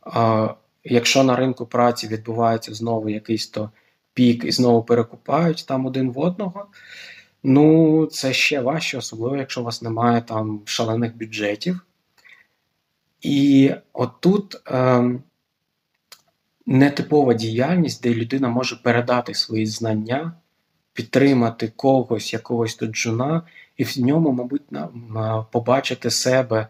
[0.07, 0.49] Е,
[0.83, 3.71] якщо на ринку праці відбувається знову якийсь то
[4.13, 6.65] пік і знову перекупають там один в одного,
[7.43, 11.81] ну це ще важче, особливо, якщо у вас немає там шалених бюджетів.
[13.21, 15.03] І отут е,
[16.65, 20.33] нетипова діяльність, де людина може передати свої знання,
[20.93, 23.41] підтримати когось, якогось тут джуна,
[23.77, 24.61] і в ньому, мабуть,
[25.51, 26.67] побачити себе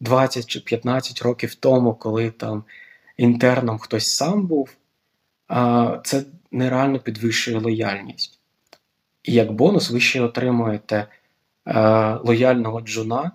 [0.00, 2.64] 20 чи 15 років тому, коли там
[3.16, 4.76] інтерном хтось сам був,
[6.04, 8.40] це нереально підвищує лояльність.
[9.22, 11.06] І як бонус, ви ще отримуєте
[11.66, 13.32] е, лояльного джуна,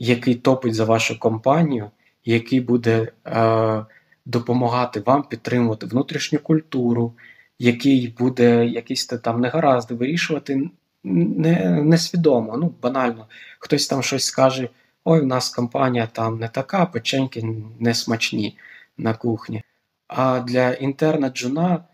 [0.00, 1.90] який топить за вашу компанію,
[2.24, 3.84] який буде е,
[4.24, 7.12] допомагати вам підтримувати внутрішню культуру,
[7.58, 10.70] який буде якісь там негаразди вирішувати
[11.04, 13.26] не, несвідомо, ну банально.
[13.58, 14.68] Хтось там щось скаже:
[15.04, 18.58] ой, у нас компанія там не така, печеньки не смачні
[18.98, 19.62] на кухні.
[20.08, 21.84] А для інтерна джуна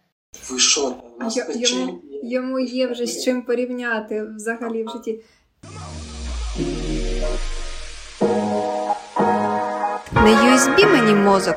[0.50, 0.96] ви що,
[1.54, 5.20] йому, йому є вже з чим порівняти взагалі в житті.
[10.26, 11.56] Не USB мені мозок.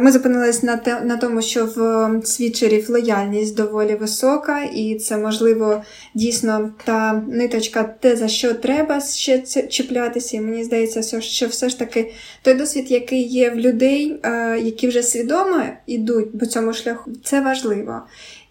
[0.00, 5.82] Ми зупинились на те, на тому, що в свідчерів лояльність доволі висока, і це можливо
[6.14, 10.36] дійсно та ниточка, те за що треба ще чіплятися.
[10.36, 12.12] І мені здається, що все ж таки
[12.42, 14.20] той досвід, який є в людей,
[14.62, 18.02] які вже свідомо йдуть по цьому шляху, це важливо.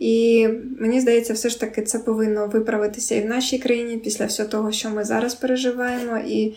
[0.01, 0.47] І
[0.79, 4.71] мені здається, все ж таки це повинно виправитися і в нашій країні після всього того,
[4.71, 6.17] що ми зараз переживаємо.
[6.17, 6.53] І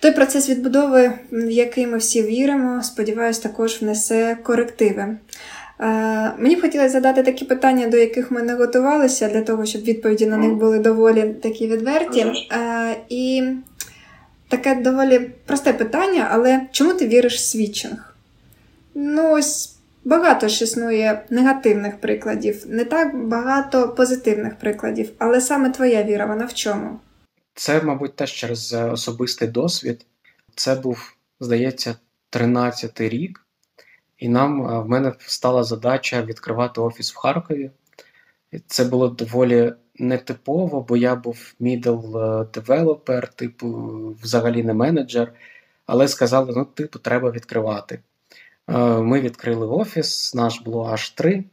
[0.00, 5.02] той процес відбудови, в який ми всі віримо, сподіваюсь, також внесе корективи.
[5.02, 5.16] Е,
[6.38, 10.26] мені б хотілося задати такі питання, до яких ми не готувалися, для того, щоб відповіді
[10.26, 12.20] на них були доволі такі відверті.
[12.20, 13.42] Е, і
[14.48, 18.16] таке доволі просте питання, але чому ти віриш в свідчинг?
[18.94, 19.71] Ну, ось
[20.04, 26.44] багато ж існує негативних прикладів, не так багато позитивних прикладів, але саме твоя віра, вона
[26.44, 27.00] в чому?
[27.54, 30.06] Це, мабуть, теж через е, особистий досвід.
[30.54, 31.96] Це був, здається,
[32.32, 33.46] 13-й рік,
[34.18, 37.70] і нам е, в мене стала задача відкривати офіс в Харкові.
[38.66, 43.68] Це було доволі нетипово, бо я був middle девелопер, типу,
[44.22, 45.32] взагалі не менеджер.
[45.86, 48.00] Але сказали, ну, типу, треба відкривати.
[48.68, 51.44] Е, ми відкрили офіс, наш було аж три,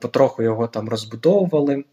[0.00, 1.84] потроху його там розбудовували.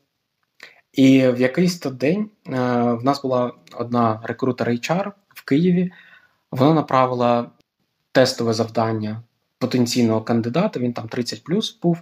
[0.93, 2.51] І в якийсь то день е,
[2.91, 5.91] в нас була одна рекрутер HR в Києві.
[6.51, 7.51] Вона направила
[8.11, 9.23] тестове завдання
[9.57, 10.79] потенційного кандидата.
[10.79, 12.01] Він там 30 плюс був.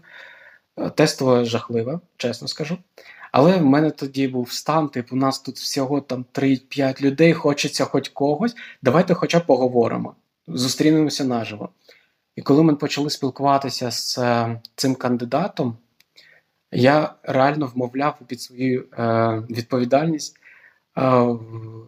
[0.78, 2.78] Е, тестове жахливе, чесно скажу.
[3.32, 7.86] Але в мене тоді був стан, типу, у нас тут всього там 3-5 людей, хочеться
[7.86, 8.56] хоч когось.
[8.82, 10.16] Давайте хоча б поговоримо.
[10.48, 11.70] Зустрінемося наживо.
[12.36, 15.78] І коли ми почали спілкуватися з е, цим кандидатом,
[16.72, 21.02] я реально вмовляв під свою е, відповідальність, е,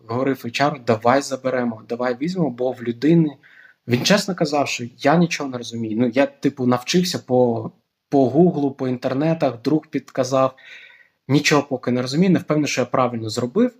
[0.07, 3.37] говорив HR, давай заберемо, давай візьмемо, бо в людини.
[3.87, 5.97] Він чесно казав, що я нічого не розумію.
[5.99, 7.71] Ну, я, типу, навчився по
[8.11, 10.55] по гуглу, по інтернетах, друг підказав,
[11.27, 13.71] нічого поки не розумію, не впевнений, що я правильно зробив.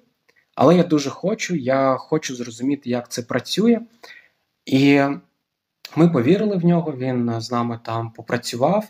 [0.56, 3.80] Але я дуже хочу, я хочу зрозуміти, як це працює.
[4.66, 5.02] І
[5.96, 8.88] ми повірили в нього, він з нами там попрацював.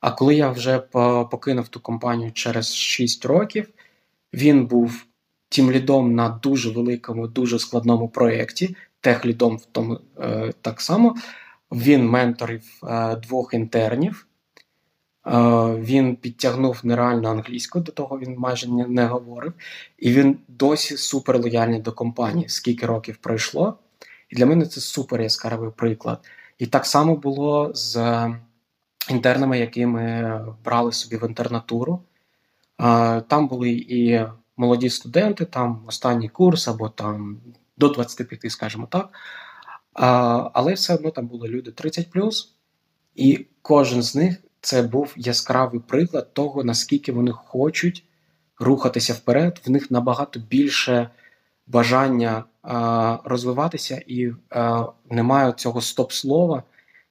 [0.00, 0.78] А коли я вже
[1.30, 3.68] покинув ту компанію через 6 років,
[4.32, 5.06] він був
[5.48, 11.16] тім лідом на дуже великому, дуже складному проєкті, техлідом в тому е, так само.
[11.72, 14.26] Він менторив е, двох інтернів.
[15.26, 15.30] Е,
[15.74, 19.52] він підтягнув нереальну англійську, до того він майже не говорив.
[19.98, 23.78] І він досі супер лояльний до компанії, скільки років пройшло.
[24.34, 26.28] І для мене це супер яскравий приклад.
[26.58, 28.26] І так само було з
[29.10, 32.02] інтернами, які ми брали собі в інтернатуру.
[33.28, 34.26] Там були і
[34.56, 37.40] молоді студенти, там останній курс або там
[37.76, 39.08] до 25, скажімо так.
[40.52, 42.08] Але все одно там були люди 30
[43.14, 48.04] і кожен з них це був яскравий приклад того, наскільки вони хочуть
[48.58, 49.60] рухатися вперед.
[49.66, 51.10] В них набагато більше
[51.66, 52.44] бажання
[53.24, 54.32] розвиватися, і
[55.10, 56.62] немає цього стоп-слова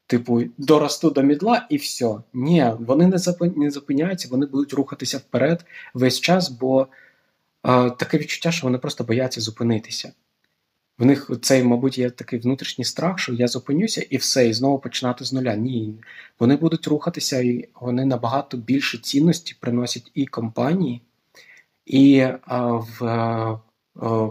[0.07, 2.15] типу, доросту до мідла і все.
[2.33, 3.17] Ні, вони не
[3.55, 9.03] не зупиняються, вони будуть рухатися вперед весь час, бо е, таке відчуття, що вони просто
[9.03, 10.13] бояться зупинитися.
[10.97, 14.79] В них цей, мабуть, є такий внутрішній страх, що я зупинюся і все, і знову
[14.79, 15.55] починати з нуля.
[15.55, 15.93] Ні,
[16.39, 21.01] вони будуть рухатися, і вони набагато більше цінності приносять і компанії,
[21.85, 23.59] і е, в е,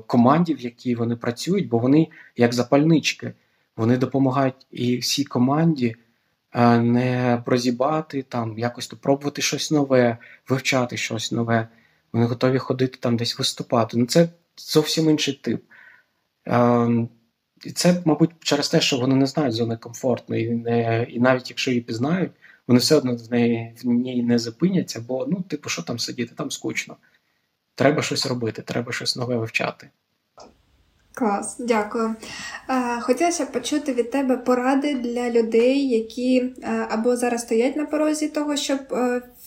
[0.06, 3.32] команді, в якій вони працюють, бо вони як запальнички.
[3.76, 5.96] Вони допомагають і всій команді
[6.52, 11.68] е, не прозібати, там, якось пробувати щось нове, вивчати щось нове.
[12.12, 13.98] Вони готові ходити там десь виступати.
[13.98, 15.64] Ну, Це зовсім інший тип.
[16.44, 17.08] Ем,
[17.64, 21.50] і це, мабуть, через те, що вони не знають зони комфорту, і не, і навіть
[21.50, 22.32] якщо її пізнають,
[22.66, 26.34] вони все одно в неї в ній не зупиняться, бо ну, типу, що там сидіти,
[26.34, 26.96] там скучно.
[27.82, 29.88] Треба щось робити, треба щось нове вивчати.
[31.14, 32.14] Клас, дякую.
[33.00, 36.54] Хотілося б почути від тебе поради для людей, які
[36.90, 38.78] або зараз стоять на порозі того, щоб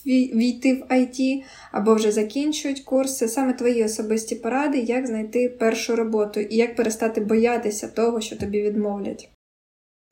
[0.06, 3.28] війти в IT, або вже закінчують курси.
[3.28, 8.62] Саме твої особисті поради, як знайти першу роботу і як перестати боятися того, що тобі
[8.62, 9.30] відмовлять.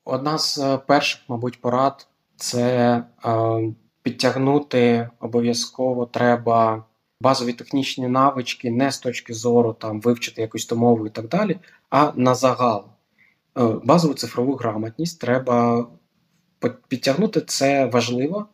[0.05, 2.07] Одна з е, перших, мабуть, порад
[2.37, 3.03] це
[4.03, 6.83] підтягнути обов'язково треба
[7.21, 11.59] базові технічні навички не з точки зору там вивчити якусь то мову і так далі,
[11.89, 12.85] а на загал.
[13.57, 15.87] Е, базову цифрову грамотність треба
[16.87, 18.47] підтягнути це важливо,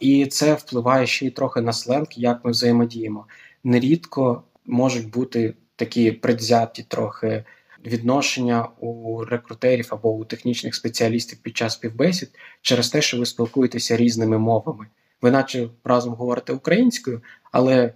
[0.00, 3.26] і це впливає ще й трохи на сленг, як ми взаємодіємо.
[3.64, 7.44] Нерідко можуть бути такі предвзяті трохи
[7.86, 12.30] відношення у рекрутерів або у технічних спеціалістів під час співбесід
[12.62, 14.86] через те, що ви спілкуєтеся різними мовами.
[15.24, 17.22] Ви наче разом говорите українською,
[17.52, 17.92] але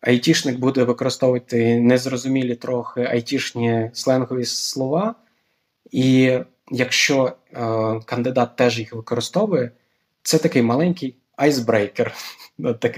[0.00, 5.14] айтішник буде використовувати незрозумілі трохи айтішні сленгові слова,
[5.90, 6.38] і
[6.70, 7.56] якщо е,
[8.04, 9.70] кандидат теж їх використовує,
[10.22, 12.14] це такий маленький icebreaker,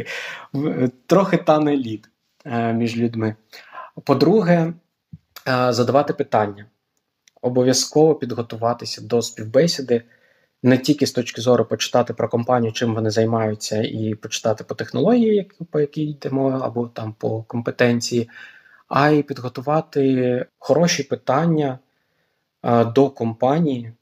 [1.07, 2.09] трохи тане лід
[2.45, 3.35] е, між людьми.
[4.05, 4.73] По-друге,
[5.49, 6.67] е, задавати питання.
[7.41, 10.03] Обов'язково підготуватися до співбесіди
[10.63, 15.51] не тільки з точки зору почитати про компанію, чим вони займаються, і почитати по технології,
[15.71, 18.29] по якій йдемо, або там по компетенції,
[18.89, 21.79] а й підготувати хороші питання
[22.95, 23.93] до компанії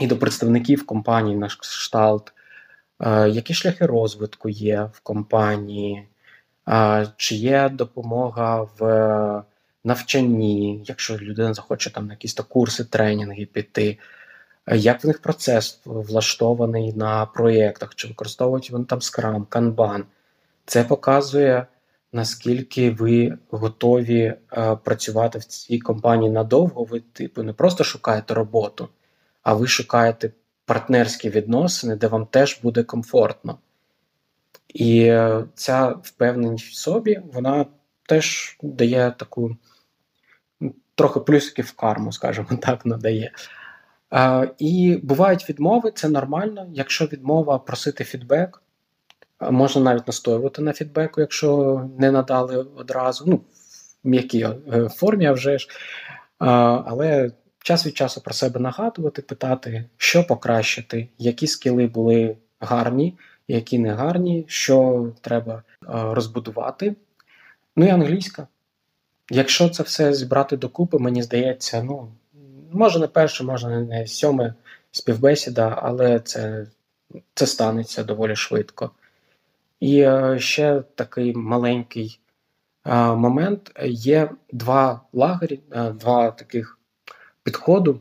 [0.00, 2.32] і до представників компанії на кшталт,
[3.28, 6.08] які шляхи розвитку є в компанії,
[7.16, 9.44] чи є допомога в
[9.84, 13.98] навчанні, якщо людина захоче там на якісь то курси, тренінги піти.
[14.66, 20.04] Е, як в них процес влаштований на проєктах, чи використовують вони там Scrum, Kanban.
[20.66, 21.66] Це показує,
[22.12, 24.20] наскільки ви готові
[24.52, 26.84] е, працювати в цій компанії надовго.
[26.84, 28.88] Ви, типу, не просто шукаєте роботу,
[29.42, 30.32] а ви шукаєте
[30.64, 33.58] партнерські відносини, де вам теж буде комфортно.
[34.68, 37.66] І е, ця впевненість в собі, вона
[38.08, 39.56] теж дає таку
[40.94, 43.32] трохи плюсики в карму, скажімо так, надає.
[44.58, 46.66] І бувають відмови, це нормально.
[46.72, 48.62] Якщо відмова просити фідбек,
[49.50, 53.24] можна навіть настоювати на фідбеку, якщо не надали одразу.
[53.26, 53.36] Ну,
[54.04, 54.42] в м'якій
[54.72, 55.68] е, формі а вже ж.
[56.38, 57.30] Але
[57.62, 63.92] час від часу про себе нагадувати, питати, що покращити, які скіли були гарні, які не
[63.92, 66.94] гарні, що треба розбудувати.
[67.76, 68.46] Ну і англійська.
[69.30, 72.08] Якщо це все зібрати докупи, мені здається, ну
[72.72, 74.54] може не перше, може не сьоме
[74.90, 76.66] співбесіда, але це
[77.34, 78.90] це станеться доволі швидко.
[79.80, 82.20] І е, ще такий маленький
[82.86, 86.78] е, момент: є два лагері, е, два таких
[87.42, 88.00] підходу.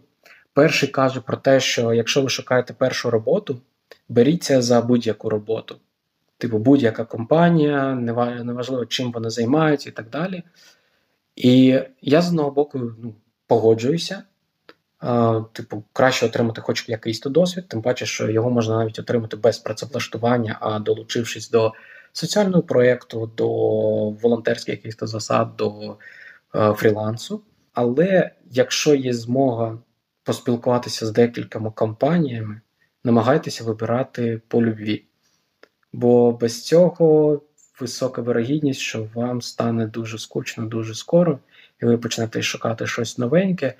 [0.54, 3.62] Перший каже про те, що якщо ви шукаєте першу роботу,
[4.10, 5.76] беріться за будь-яку роботу.
[6.38, 10.44] Типу, будь-яка компанія, неважливо, чим вони займаються і так далі.
[11.36, 13.14] І я з одного боку ну,
[13.48, 14.24] погоджуюся,
[15.54, 19.58] Типу, краще отримати хоч якийсь то досвід, тим паче, що його можна навіть отримати без
[19.60, 21.74] працевлаштування, а долучившись до
[22.14, 23.48] соціального проєкту, до
[24.10, 25.98] волонтерських якихось засад, до
[26.56, 27.42] е, фрілансу.
[27.74, 29.78] Але якщо є змога
[30.24, 32.62] поспілкуватися з декількома компаніями,
[33.04, 35.06] намагайтеся вибирати по любві.
[35.94, 37.42] Бо без цього
[37.80, 41.40] висока вирогідність, що вам стане дуже скучно, дуже скоро,
[41.82, 43.74] і ви почнете шукати щось новеньке.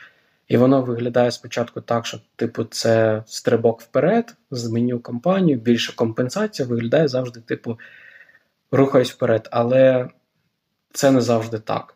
[0.52, 7.08] І воно виглядає спочатку так, що, типу, це стрибок вперед, зміню компанію, більша компенсація виглядає
[7.08, 7.80] завжди, типу,
[8.72, 9.50] рухаюсь вперед.
[9.52, 10.10] Але
[10.94, 11.96] це не завжди так.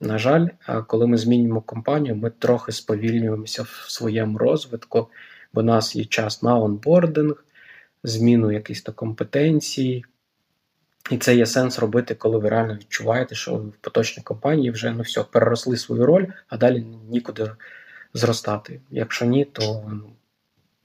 [0.00, 0.48] На жаль,
[0.86, 5.08] коли ми змінюємо компанію, ми трохи сповільнюємося в своєму розвитку,
[5.52, 7.44] бо у нас є час на онбординг,
[8.02, 10.04] зміну якісь то компетенції.
[11.10, 15.02] І це є сенс робити, коли ви реально відчуваєте, що в поточній компанії вже ну
[15.02, 17.50] все, переросли свою роль, а далі нікуди
[18.14, 18.80] зростати.
[18.90, 20.10] Якщо ні, то ну,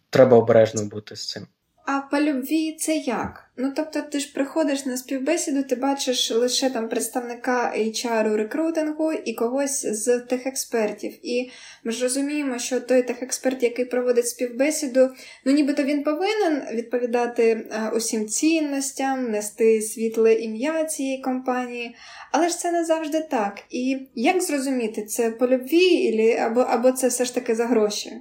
[0.09, 1.47] треба обережно бути з цим.
[1.91, 3.49] А по любві це як?
[3.57, 9.33] Ну тобто, ти ж приходиш на співбесіду, ти бачиш лише там представника HR рекрутингу і
[9.33, 11.13] когось з тих експертів.
[11.23, 11.49] І
[11.83, 15.09] ми ж розуміємо, що той техексперт, який проводить співбесіду,
[15.45, 21.95] ну нібито він повинен відповідати е, усім цінностям, нести світле ім'я цієї компанії,
[22.31, 23.59] але ж це не завжди так.
[23.69, 28.11] І як зрозуміти, це по любві або, або це все ж таки за гроші?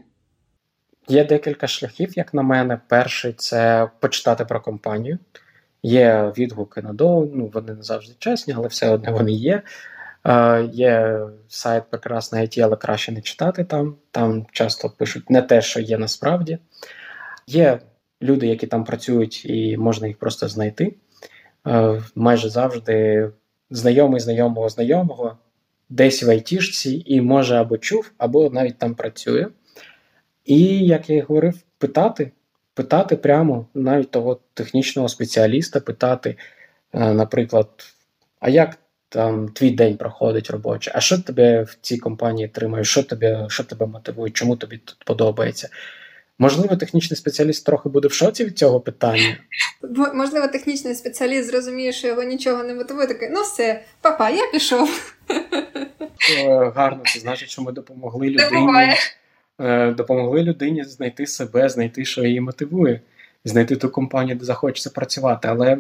[1.09, 2.81] Є декілька шляхів, як на мене.
[2.89, 5.19] Перший це почитати про компанію.
[5.83, 9.63] Є відгуки на доу, ну вони не завжди чесні, але все одно вони є.
[10.25, 13.97] Е, Є сайт прекрасний IT, але краще не читати там.
[14.11, 16.59] Там часто пишуть не те, що є насправді.
[17.47, 17.81] Є
[18.23, 20.95] люди, які там працюють, і можна їх просто знайти.
[21.67, 23.31] Е, Майже завжди
[23.71, 25.37] знайомий знайомого знайомого,
[25.89, 29.47] десь в айтішці, і може або чув, або навіть там працює.
[30.49, 32.31] І, як я і говорив, питати,
[32.75, 36.37] питати прямо навіть того технічного спеціаліста, питати,
[36.93, 37.69] е, наприклад,
[38.41, 38.79] а як
[39.09, 43.65] там твій день проходить робочий, а що тебе в цій компанії тримає, що тебе що
[43.65, 45.69] тебе мотивує, чому тобі тут подобається?
[46.39, 49.37] Можливо, технічний спеціаліст трохи буде в шоці від цього питання.
[50.15, 55.15] Можливо, технічний спеціаліст зрозуміє, що його нічого не мотивує, такий, ну все, папа, я пішов.
[56.75, 58.95] Гарно, це значить, що ми допомогли людині.
[59.61, 63.01] Е, допомогли людині знайти себе, знайти, що її мотивує,
[63.45, 65.49] знайти ту компанію, де захочеться працювати.
[65.49, 65.79] Але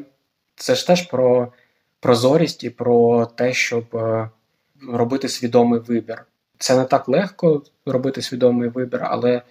[0.56, 1.52] це ж теж про
[2.00, 4.30] прозорість і про те, щоб е,
[4.92, 6.24] робити свідомий вибір.
[6.58, 9.42] Це не так легко робити свідомий вибір, але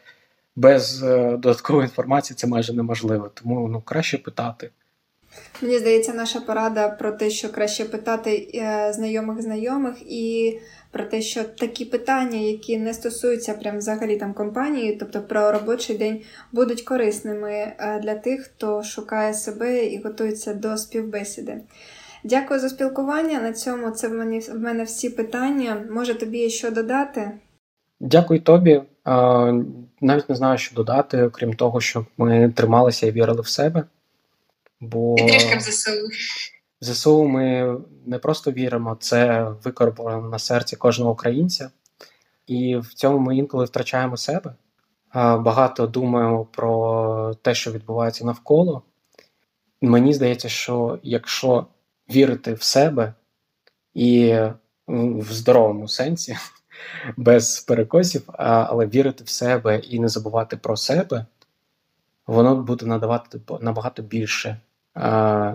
[0.56, 3.32] без е, додаткової інформації це майже неможливо.
[3.34, 4.70] Тому ну краще питати.
[5.62, 8.48] Мені здається, наша порада про те, що краще питати
[8.92, 10.58] знайомих знайомих і
[10.92, 15.98] про те, що такі питання, які не стосуються прям взагалі там компанії, тобто про робочий
[15.98, 16.22] день,
[16.52, 21.58] будуть корисними е, для тих, хто шукає себе і готується до співбесіди.
[22.24, 23.42] Дякую за спілкування.
[23.42, 25.86] На цьому це в мене в мене всі питання.
[25.92, 27.32] Може тобі що додати?
[28.00, 28.82] Дякую тобі.
[30.02, 33.84] Навіть не знаю, що додати, окрім того, щоб ми трималися і вірили в себе.
[34.80, 35.16] Бо...
[35.16, 36.08] В ЗСУ.
[36.82, 41.72] В ЗСУ ми не просто віримо, це викорбовано на серці кожного українця,
[42.48, 44.56] і в цьому ми інколи втрачаємо себе.
[45.14, 48.84] Багато думаємо про те, що відбувається навколо.
[49.82, 51.66] Мені здається, що якщо
[52.10, 53.14] вірити в себе
[53.94, 54.36] і
[54.88, 56.38] в здоровому сенсі,
[57.18, 61.26] без перекосів, але вірити в себе і не забувати про себе,
[62.28, 64.60] воно буде надавати набагато більше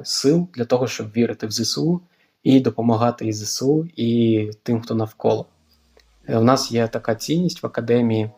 [0.05, 2.01] сил для того, щоб вірити в ЗСУ
[2.43, 5.47] і допомагати і ЗСУ, і тим, хто навколо.
[6.29, 8.31] У е, нас є така цінність в академії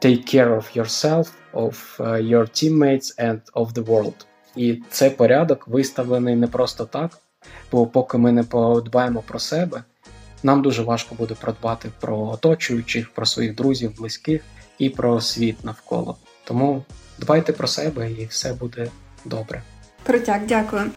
[0.00, 4.26] take care of yourself, of е, your teammates and of the world.
[4.56, 7.18] І цей порядок виставлений не просто так,
[7.72, 9.84] бо поки ми не подбаємо про себе,
[10.42, 14.42] нам дуже важко буде продбати про оточуючих, про своїх друзів, близьких
[14.78, 16.16] і про світ навколо.
[16.44, 16.84] Тому
[17.18, 18.90] дбайте про себе і все буде
[19.24, 19.62] добре.
[20.04, 20.90] Крутяк, дякую.